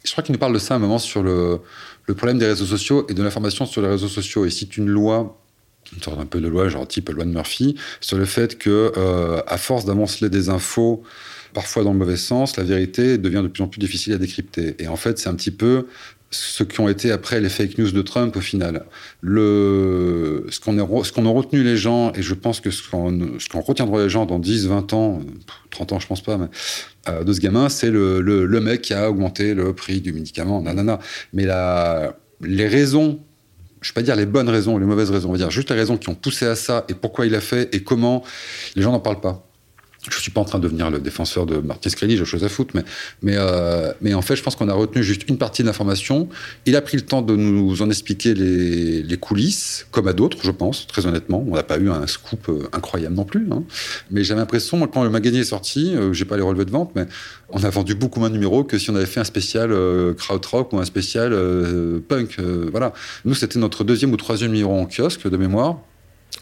Je 0.05 0.13
crois 0.13 0.25
qu'il 0.25 0.33
nous 0.33 0.39
parle 0.39 0.55
de 0.55 0.59
ça 0.59 0.75
à 0.75 0.77
un 0.77 0.81
moment 0.81 0.99
sur 0.99 1.23
le, 1.23 1.61
problème 2.17 2.39
des 2.39 2.47
réseaux 2.47 2.67
sociaux 2.67 3.07
et 3.09 3.15
de 3.15 3.23
l'information 3.23 3.67
sur 3.67 3.83
les 3.83 3.89
réseaux 3.89 4.09
sociaux. 4.09 4.45
Et 4.45 4.51
cite 4.51 4.77
une 4.77 4.89
loi 4.89 5.41
une 5.95 6.03
sorte 6.03 6.19
un 6.19 6.27
peu 6.27 6.41
de 6.41 6.49
loi, 6.49 6.69
genre 6.69 6.89
type 6.89 7.11
loi 7.11 7.25
de 7.25 7.31
Murphy, 7.31 7.77
sur 8.01 8.17
le 8.17 8.25
fait 8.25 8.57
que, 8.59 8.91
euh, 8.97 9.43
à 9.47 9.59
force 9.59 9.85
d'amonceler 9.85 10.31
des 10.31 10.49
infos, 10.49 11.03
parfois 11.53 11.85
dans 11.85 11.93
le 11.93 11.99
mauvais 11.99 12.17
sens, 12.17 12.57
la 12.57 12.65
vérité 12.65 13.19
devient 13.19 13.43
de 13.43 13.49
plus 13.49 13.63
en 13.63 13.69
plus 13.69 13.79
difficile 13.79 14.13
à 14.15 14.19
décrypter. 14.19 14.75
Et 14.79 14.89
en 14.89 14.97
fait, 14.97 15.19
c'est 15.19 15.29
un 15.29 15.35
petit 15.35 15.51
peu 15.51 15.87
ce 16.35 16.65
qui 16.65 16.81
ont 16.81 16.89
été 16.89 17.11
après 17.11 17.41
les 17.41 17.49
fake 17.49 17.79
news 17.79 17.91
de 17.91 18.03
Trump 18.03 18.37
au 18.37 18.41
final. 18.41 18.85
Ce 19.23 20.61
qu'on 20.61 20.77
qu 20.77 21.21
ont 21.21 21.35
retenu 21.35 21.63
les 21.63 21.77
gens, 21.77 22.13
et 22.15 22.23
je 22.23 22.35
pense 22.35 22.61
que 22.61 22.71
ce 22.71 22.89
qu'on 22.89 23.39
qu 23.39 23.57
retiendra 23.67 24.03
les 24.03 24.09
gens 24.11 24.27
dans 24.27 24.39
10, 24.39 24.67
20 24.67 24.93
ans, 24.93 25.21
30 25.71 25.93
ans 25.93 26.01
je 26.01 26.07
pense 26.07 26.23
pas, 26.23 26.39
euh, 27.09 27.25
de 27.25 27.33
ce 27.33 27.41
gamin, 27.41 27.69
c'est 27.69 27.91
le, 27.91 28.61
mec 28.61 28.83
qui 28.83 28.95
a 28.95 29.09
augmenté 29.09 29.55
le 29.55 29.73
prix 29.73 30.01
du 30.01 30.13
médicament, 30.13 30.61
nanana. 30.63 30.99
Mais 31.33 31.47
les 32.41 32.69
raisons 32.69 33.21
je 33.81 33.91
ne 33.91 33.93
vais 33.93 34.01
pas 34.01 34.03
dire 34.03 34.17
les 34.17 34.25
bonnes 34.25 34.49
raisons 34.49 34.77
ou 34.77 34.79
les 34.79 34.87
mauvaises 34.87 35.11
raisons, 35.11 35.29
on 35.29 35.33
va 35.33 35.39
dire 35.39 35.51
juste 35.51 35.69
les 35.69 35.77
raisons 35.77 35.99
qui 35.99 36.09
ont 36.09 36.15
poussé 36.15 36.47
à 36.47 36.55
ça 36.55 36.87
et 36.89 36.95
pourquoi 36.95 37.27
il 37.27 37.35
a 37.35 37.43
fait 37.43 37.75
et 37.75 37.83
comment, 37.83 38.25
les 38.77 38.83
gens 38.83 38.93
n'en 38.93 39.01
parlent 39.01 39.21
pas 39.21 39.47
je 40.11 40.19
suis 40.19 40.31
pas 40.31 40.41
en 40.41 40.45
train 40.45 40.59
de 40.59 40.65
devenir 40.65 40.91
le 40.91 40.99
défenseur 40.99 41.47
de 41.47 41.57
Martin 41.57 41.91
Screlly, 41.91 42.17
j'ai 42.17 42.25
chose 42.25 42.45
à 42.45 42.49
foutre, 42.49 42.75
mais, 42.75 42.85
mais, 43.23 43.35
euh, 43.37 43.93
mais 44.01 44.15
en 44.15 44.23
fait, 44.23 44.37
je 44.37 44.43
pense 44.43 44.57
qu'on 44.57 44.69
a 44.69 44.75
retenu 44.75 45.03
juste 45.03 45.29
une 45.29 45.39
partie 45.39 45.63
de 45.63 45.67
l'information. 45.67 46.29
Il 46.67 46.77
a 46.77 46.83
pris 46.83 46.97
le 46.97 47.03
temps 47.03 47.23
de 47.23 47.35
nous 47.37 47.83
en 47.83 47.91
expliquer 47.91 48.35
les, 48.35 49.03
les 49.03 49.17
coulisses, 49.17 49.87
comme 49.91 50.09
à 50.09 50.13
d'autres, 50.13 50.39
je 50.43 50.51
pense, 50.51 50.87
très 50.87 51.07
honnêtement. 51.07 51.45
On 51.47 51.55
n'a 51.55 51.63
pas 51.63 51.79
eu 51.79 51.91
un 51.91 52.07
scoop 52.07 52.49
euh, 52.49 52.69
incroyable 52.73 53.15
non 53.15 53.25
plus. 53.25 53.47
Hein. 53.51 53.65
Mais 54.11 54.25
j'ai 54.25 54.35
l'impression, 54.35 54.87
quand 54.87 55.05
le 55.05 55.11
magazine 55.11 55.41
est 55.41 55.45
sorti, 55.45 55.95
euh, 55.95 56.13
j'ai 56.13 56.25
pas 56.25 56.37
les 56.37 56.43
relevés 56.43 56.65
de 56.65 56.71
vente, 56.71 56.93
mais 56.95 57.07
on 57.49 57.63
a 57.65 57.71
vendu 57.71 57.95
beaucoup 57.95 58.21
moins 58.21 58.29
de 58.29 58.35
numéros 58.35 58.65
que 58.65 58.79
si 58.79 58.91
on 58.91 58.97
avait 58.97 59.07
fait 59.07 59.21
un 59.21 59.25
spécial 59.25 59.73
euh, 59.73 60.15
krautrock 60.15 60.73
ou 60.73 60.79
un 60.79 60.85
spécial 60.85 61.33
euh, 61.33 62.01
punk. 62.07 62.39
voilà. 62.71 62.93
Nous, 63.25 63.35
c'était 63.35 63.59
notre 63.59 63.85
deuxième 63.85 64.13
ou 64.13 64.17
troisième 64.17 64.53
numéro 64.53 64.79
en 64.79 64.87
kiosque 64.87 65.29
de 65.29 65.37
mémoire. 65.37 65.79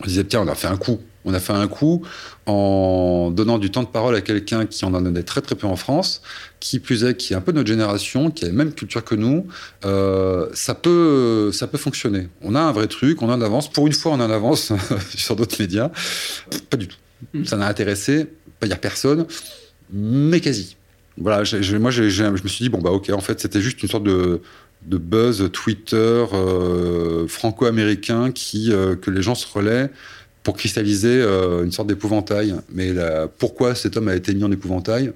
On 0.00 0.06
disait, 0.06 0.24
tiens, 0.24 0.40
on 0.40 0.48
a 0.48 0.54
fait 0.54 0.68
un 0.68 0.76
coup. 0.76 1.00
On 1.24 1.34
a 1.34 1.40
fait 1.40 1.52
un 1.52 1.68
coup 1.68 2.02
en 2.46 3.30
donnant 3.30 3.58
du 3.58 3.70
temps 3.70 3.84
de 3.84 3.88
parole 3.88 4.16
à 4.16 4.20
quelqu'un 4.20 4.66
qui 4.66 4.84
en 4.84 4.92
a 4.94 5.00
donné 5.00 5.22
très 5.22 5.40
très 5.40 5.54
peu 5.54 5.68
en 5.68 5.76
France, 5.76 6.20
qui 6.58 6.80
plus 6.80 7.04
est, 7.04 7.16
qui 7.16 7.32
est 7.32 7.36
un 7.36 7.40
peu 7.40 7.52
de 7.52 7.58
notre 7.58 7.68
génération, 7.68 8.32
qui 8.32 8.44
a 8.44 8.48
la 8.48 8.54
même 8.54 8.72
culture 8.72 9.04
que 9.04 9.14
nous. 9.14 9.46
Euh, 9.84 10.48
ça, 10.52 10.74
peut, 10.74 11.50
ça 11.52 11.68
peut 11.68 11.78
fonctionner. 11.78 12.28
On 12.40 12.56
a 12.56 12.60
un 12.60 12.72
vrai 12.72 12.88
truc, 12.88 13.22
on 13.22 13.30
en 13.30 13.40
avance. 13.40 13.70
Pour 13.70 13.86
une 13.86 13.92
fois, 13.92 14.12
on 14.12 14.20
en 14.20 14.30
avance 14.30 14.72
sur 15.16 15.36
d'autres 15.36 15.60
médias. 15.60 15.90
Pas 16.70 16.76
du 16.76 16.88
tout. 16.88 16.96
Ça 17.44 17.56
n'a 17.56 17.68
intéressé, 17.68 18.26
pas 18.58 18.66
dire 18.66 18.80
personne, 18.80 19.26
mais 19.92 20.40
quasi. 20.40 20.76
Voilà, 21.18 21.44
moi, 21.78 21.90
je 21.90 22.02
me 22.42 22.48
suis 22.48 22.64
dit, 22.64 22.68
bon, 22.68 22.78
bah 22.78 22.90
ok, 22.90 23.10
en 23.10 23.20
fait, 23.20 23.38
c'était 23.38 23.60
juste 23.60 23.80
une 23.82 23.88
sorte 23.88 24.02
de, 24.02 24.40
de 24.86 24.98
buzz 24.98 25.50
Twitter 25.52 26.24
euh, 26.32 27.26
franco-américain 27.28 28.32
qui 28.32 28.72
euh, 28.72 28.96
que 28.96 29.10
les 29.10 29.22
gens 29.22 29.34
se 29.34 29.46
relaient 29.46 29.90
pour 30.42 30.56
cristalliser 30.56 31.22
euh, 31.22 31.64
une 31.64 31.72
sorte 31.72 31.88
d'épouvantail. 31.88 32.54
Mais 32.72 32.92
pourquoi 33.38 33.74
cet 33.74 33.96
homme 33.96 34.08
a 34.08 34.14
été 34.14 34.34
mis 34.34 34.44
en 34.44 34.50
épouvantail? 34.50 35.12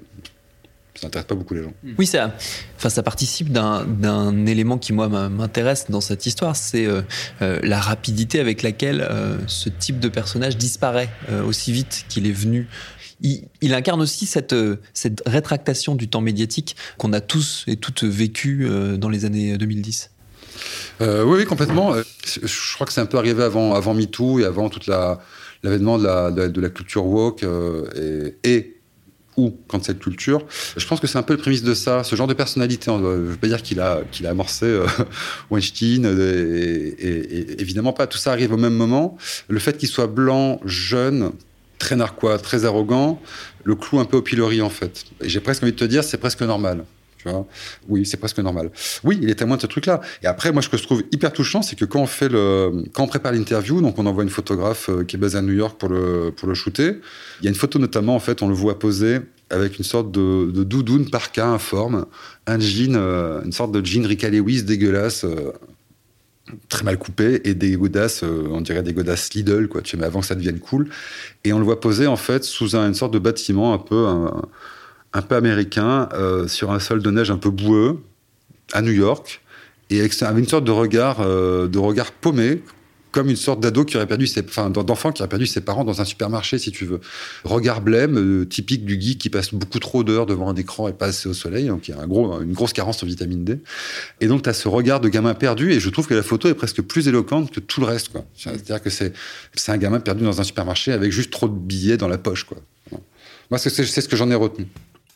Ça 0.99 1.07
n'intéresse 1.07 1.27
pas 1.27 1.35
beaucoup 1.35 1.53
les 1.53 1.63
gens. 1.63 1.73
Oui, 1.97 2.05
ça, 2.05 2.33
enfin, 2.77 2.89
ça 2.89 3.03
participe 3.03 3.51
d'un 3.51 4.45
élément 4.45 4.77
qui, 4.77 4.93
moi, 4.93 5.07
m'intéresse 5.07 5.85
dans 5.89 6.01
cette 6.01 6.25
histoire, 6.25 6.55
c'est 6.55 6.85
euh, 6.85 7.01
euh, 7.41 7.59
la 7.63 7.79
rapidité 7.79 8.39
avec 8.39 8.61
laquelle 8.61 9.07
ce 9.47 9.69
type 9.69 9.99
de 9.99 10.09
personnage 10.09 10.57
disparaît 10.57 11.09
aussi 11.45 11.71
vite 11.71 12.05
qu'il 12.09 12.27
est 12.27 12.31
venu. 12.31 12.67
Il, 13.21 13.43
il, 13.61 13.73
incarne 13.73 14.01
aussi 14.01 14.27
cette, 14.27 14.55
cette 14.93 15.23
rétractation 15.25 15.95
du 15.95 16.07
temps 16.07 16.21
médiatique 16.21 16.75
qu'on 16.97 17.13
a 17.13 17.21
tous 17.21 17.63
et 17.67 17.75
toutes 17.75 18.03
vécu 18.03 18.69
dans 18.97 19.09
les 19.09 19.25
années 19.25 19.57
2010. 19.57 20.11
Euh, 21.01 21.23
oui, 21.23 21.39
oui, 21.39 21.45
complètement. 21.45 21.93
Euh, 21.93 22.03
je 22.25 22.73
crois 22.75 22.87
que 22.87 22.93
c'est 22.93 23.01
un 23.01 23.05
peu 23.05 23.17
arrivé 23.17 23.43
avant, 23.43 23.73
avant 23.73 23.93
MeToo 23.93 24.39
et 24.39 24.45
avant 24.45 24.69
toute 24.69 24.87
l'avènement 24.87 25.97
de 25.97 26.03
la, 26.03 26.31
de, 26.31 26.61
la, 26.61 26.69
culture 26.69 27.05
woke 27.05 27.43
euh, 27.43 28.33
et, 28.43 28.49
et 28.49 28.76
ou 29.37 29.55
quand 29.67 29.83
cette 29.83 29.99
culture. 29.99 30.41
Je 30.75 30.85
pense 30.85 30.99
que 30.99 31.07
c'est 31.07 31.17
un 31.17 31.23
peu 31.23 31.33
le 31.33 31.39
prémisse 31.39 31.63
de 31.63 31.73
ça, 31.73 32.03
ce 32.03 32.15
genre 32.15 32.27
de 32.27 32.33
personnalité. 32.33 32.91
Je 32.91 32.97
ne 32.97 33.15
veux 33.29 33.35
pas 33.35 33.47
dire 33.47 33.61
qu'il 33.61 33.79
a, 33.79 34.01
qu'il 34.11 34.25
a 34.27 34.31
amorcé 34.31 34.65
euh, 34.65 34.87
Weinstein, 35.51 36.05
et, 36.05 36.09
et, 36.09 37.61
évidemment 37.61 37.93
pas. 37.93 38.07
Tout 38.07 38.17
ça 38.17 38.31
arrive 38.31 38.51
au 38.51 38.57
même 38.57 38.73
moment. 38.73 39.17
Le 39.47 39.59
fait 39.59 39.77
qu'il 39.77 39.89
soit 39.89 40.07
blanc, 40.07 40.59
jeune, 40.65 41.31
très 41.77 41.95
narquois, 41.95 42.37
très 42.39 42.65
arrogant, 42.65 43.21
le 43.63 43.75
clou 43.75 43.99
un 43.99 44.05
peu 44.05 44.17
au 44.17 44.21
pilori 44.21 44.61
en 44.61 44.69
fait. 44.69 45.05
Et 45.21 45.29
j'ai 45.29 45.39
presque 45.39 45.63
envie 45.63 45.73
de 45.73 45.77
te 45.77 45.85
dire, 45.85 46.03
c'est 46.03 46.17
presque 46.17 46.41
normal. 46.41 46.83
Oui, 47.87 48.05
c'est 48.05 48.17
presque 48.17 48.39
normal. 48.39 48.71
Oui, 49.03 49.19
il 49.21 49.29
est 49.29 49.35
témoin 49.35 49.57
de 49.57 49.61
ce 49.61 49.67
truc-là. 49.67 50.01
Et 50.23 50.27
après, 50.27 50.51
moi, 50.51 50.61
ce 50.61 50.69
que 50.69 50.77
je 50.77 50.83
trouve 50.83 51.03
hyper 51.11 51.31
touchant, 51.33 51.61
c'est 51.61 51.75
que 51.77 51.85
quand 51.85 52.01
on 52.01 52.07
fait 52.07 52.29
le, 52.29 52.83
quand 52.93 53.03
on 53.03 53.07
prépare 53.07 53.31
l'interview, 53.31 53.81
donc 53.81 53.97
on 53.99 54.05
envoie 54.05 54.23
une 54.23 54.29
photographe 54.29 54.89
euh, 54.89 55.03
qui 55.03 55.15
est 55.15 55.19
basée 55.19 55.37
à 55.37 55.41
New 55.41 55.53
York 55.53 55.79
pour 55.79 55.89
le, 55.89 56.31
pour 56.35 56.47
le 56.47 56.53
shooter. 56.55 56.99
Il 57.41 57.45
y 57.45 57.47
a 57.47 57.49
une 57.49 57.55
photo 57.55 57.79
notamment, 57.79 58.15
en 58.15 58.19
fait, 58.19 58.41
on 58.41 58.47
le 58.47 58.53
voit 58.55 58.79
poser 58.79 59.19
avec 59.49 59.77
une 59.77 59.85
sorte 59.85 60.11
de, 60.11 60.51
de 60.51 60.63
doudoune 60.63 61.09
parka 61.09 61.47
informe, 61.47 62.05
un 62.47 62.59
jean, 62.59 62.95
euh, 62.95 63.41
une 63.45 63.53
sorte 63.53 63.71
de 63.71 63.85
jean 63.85 64.05
Ricka 64.05 64.29
Lewis 64.29 64.63
dégueulasse, 64.63 65.23
euh, 65.23 65.53
très 66.69 66.83
mal 66.83 66.97
coupé, 66.97 67.41
et 67.43 67.53
des 67.53 67.75
godasses, 67.75 68.23
on 68.23 68.61
dirait 68.61 68.83
des 68.83 68.93
godasses 68.93 69.33
Lidl, 69.33 69.67
quoi, 69.67 69.81
tu 69.81 69.91
sais, 69.91 69.97
mais 69.97 70.05
avant 70.05 70.21
que 70.21 70.25
ça 70.25 70.35
devienne 70.35 70.59
cool. 70.59 70.89
Et 71.43 71.51
on 71.51 71.59
le 71.59 71.65
voit 71.65 71.79
poser, 71.81 72.07
en 72.07 72.15
fait, 72.15 72.43
sous 72.45 72.75
un- 72.75 72.87
une 72.87 72.93
sorte 72.93 73.13
de 73.13 73.19
bâtiment 73.19 73.73
un 73.73 73.77
peu, 73.77 74.05
un 75.17 75.21
peu 75.21 75.35
américain, 75.35 76.09
euh, 76.13 76.47
sur 76.47 76.71
un 76.71 76.79
sol 76.79 77.01
de 77.01 77.09
neige 77.09 77.31
un 77.31 77.37
peu 77.37 77.49
boueux, 77.49 78.03
à 78.71 78.81
New 78.81 78.91
York, 78.91 79.41
et 79.89 79.99
avec, 79.99 80.13
une 80.21 80.47
sorte 80.47 80.63
de 80.63 80.71
regard, 80.71 81.21
euh, 81.21 81.67
de 81.67 81.79
regard 81.79 82.11
paumé, 82.11 82.61
comme 83.11 83.29
une 83.29 83.37
sorte 83.37 83.61
d'ado 83.61 83.83
qui 83.83 83.95
aurait 83.95 84.05
perdu 84.05 84.27
ses, 84.27 84.43
d'enfant 84.43 85.11
qui 85.11 85.23
aurait 85.23 85.29
perdu 85.29 85.47
ses 85.47 85.61
parents 85.61 85.83
dans 85.83 86.01
un 86.01 86.05
supermarché, 86.05 86.59
si 86.59 86.71
tu 86.71 86.85
veux. 86.85 86.99
Regard 87.45 87.81
blême, 87.81 88.17
euh, 88.17 88.45
typique 88.45 88.85
du 88.85 89.01
geek 89.01 89.17
qui 89.17 89.29
passe 89.29 89.55
beaucoup 89.55 89.79
trop 89.79 90.03
d'heures 90.03 90.27
devant 90.27 90.49
un 90.49 90.55
écran 90.55 90.87
et 90.87 90.93
pas 90.93 91.07
assez 91.07 91.27
au 91.27 91.33
soleil, 91.33 91.67
donc 91.67 91.87
il 91.87 91.95
y 91.95 91.97
a 91.97 92.03
une 92.03 92.53
grosse 92.53 92.73
carence 92.73 93.01
en 93.01 93.07
vitamine 93.07 93.43
D. 93.43 93.59
Et 94.21 94.27
donc, 94.27 94.43
tu 94.43 94.49
as 94.49 94.53
ce 94.53 94.67
regard 94.67 94.99
de 94.99 95.09
gamin 95.09 95.33
perdu, 95.33 95.71
et 95.71 95.79
je 95.79 95.89
trouve 95.89 96.05
que 96.05 96.13
la 96.13 96.21
photo 96.21 96.47
est 96.47 96.53
presque 96.53 96.81
plus 96.81 97.07
éloquente 97.07 97.49
que 97.49 97.59
tout 97.59 97.79
le 97.79 97.87
reste, 97.87 98.09
quoi. 98.09 98.23
C'est-à-dire 98.35 98.83
que 98.83 98.91
c'est, 98.91 99.13
un 99.67 99.77
gamin 99.77 99.99
perdu 99.99 100.23
dans 100.23 100.39
un 100.39 100.43
supermarché 100.43 100.91
avec 100.91 101.11
juste 101.11 101.31
trop 101.31 101.47
de 101.47 101.57
billets 101.57 101.97
dans 101.97 102.07
la 102.07 102.19
poche, 102.19 102.43
quoi. 102.43 102.57
Moi, 103.49 103.57
c'est 103.57 103.69
ce 103.69 104.07
que 104.09 104.17
j'en 104.17 104.29
ai 104.29 104.35
retenu. 104.35 104.67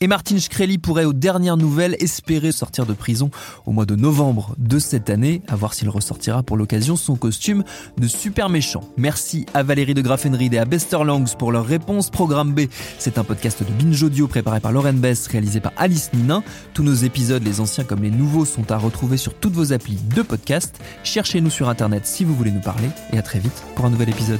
Et 0.03 0.07
Martin 0.07 0.39
Shkreli 0.39 0.79
pourrait, 0.79 1.05
aux 1.05 1.13
dernières 1.13 1.57
nouvelles, 1.57 1.95
espérer 1.99 2.51
sortir 2.51 2.87
de 2.87 2.93
prison 2.93 3.29
au 3.67 3.71
mois 3.71 3.85
de 3.85 3.95
novembre 3.95 4.55
de 4.57 4.79
cette 4.79 5.11
année, 5.11 5.43
à 5.47 5.55
voir 5.55 5.75
s'il 5.75 5.89
ressortira 5.89 6.41
pour 6.41 6.57
l'occasion 6.57 6.95
son 6.95 7.15
costume 7.15 7.63
de 7.99 8.07
super 8.07 8.49
méchant. 8.49 8.81
Merci 8.97 9.45
à 9.53 9.61
Valérie 9.61 9.93
de 9.93 10.01
Graffenried 10.01 10.55
et 10.55 10.57
à 10.57 10.65
Bester 10.65 11.03
Langs 11.03 11.35
pour 11.37 11.51
leur 11.51 11.67
réponse. 11.67 12.09
Programme 12.09 12.53
B, 12.53 12.61
c'est 12.97 13.19
un 13.19 13.23
podcast 13.23 13.61
de 13.63 13.71
Binge 13.71 14.01
Audio 14.01 14.27
préparé 14.27 14.59
par 14.59 14.71
Lauren 14.71 14.93
Bess, 14.93 15.27
réalisé 15.27 15.59
par 15.59 15.73
Alice 15.77 16.09
Ninin. 16.13 16.43
Tous 16.73 16.81
nos 16.81 16.95
épisodes, 16.95 17.43
les 17.43 17.59
anciens 17.59 17.83
comme 17.83 18.01
les 18.01 18.09
nouveaux, 18.09 18.45
sont 18.45 18.71
à 18.71 18.77
retrouver 18.77 19.17
sur 19.17 19.35
toutes 19.35 19.53
vos 19.53 19.71
applis 19.71 19.99
de 20.15 20.23
podcast. 20.23 20.81
Cherchez-nous 21.03 21.51
sur 21.51 21.69
Internet 21.69 22.07
si 22.07 22.23
vous 22.23 22.33
voulez 22.33 22.51
nous 22.51 22.59
parler, 22.59 22.89
et 23.13 23.19
à 23.19 23.21
très 23.21 23.37
vite 23.37 23.63
pour 23.75 23.85
un 23.85 23.91
nouvel 23.91 24.09
épisode. 24.09 24.39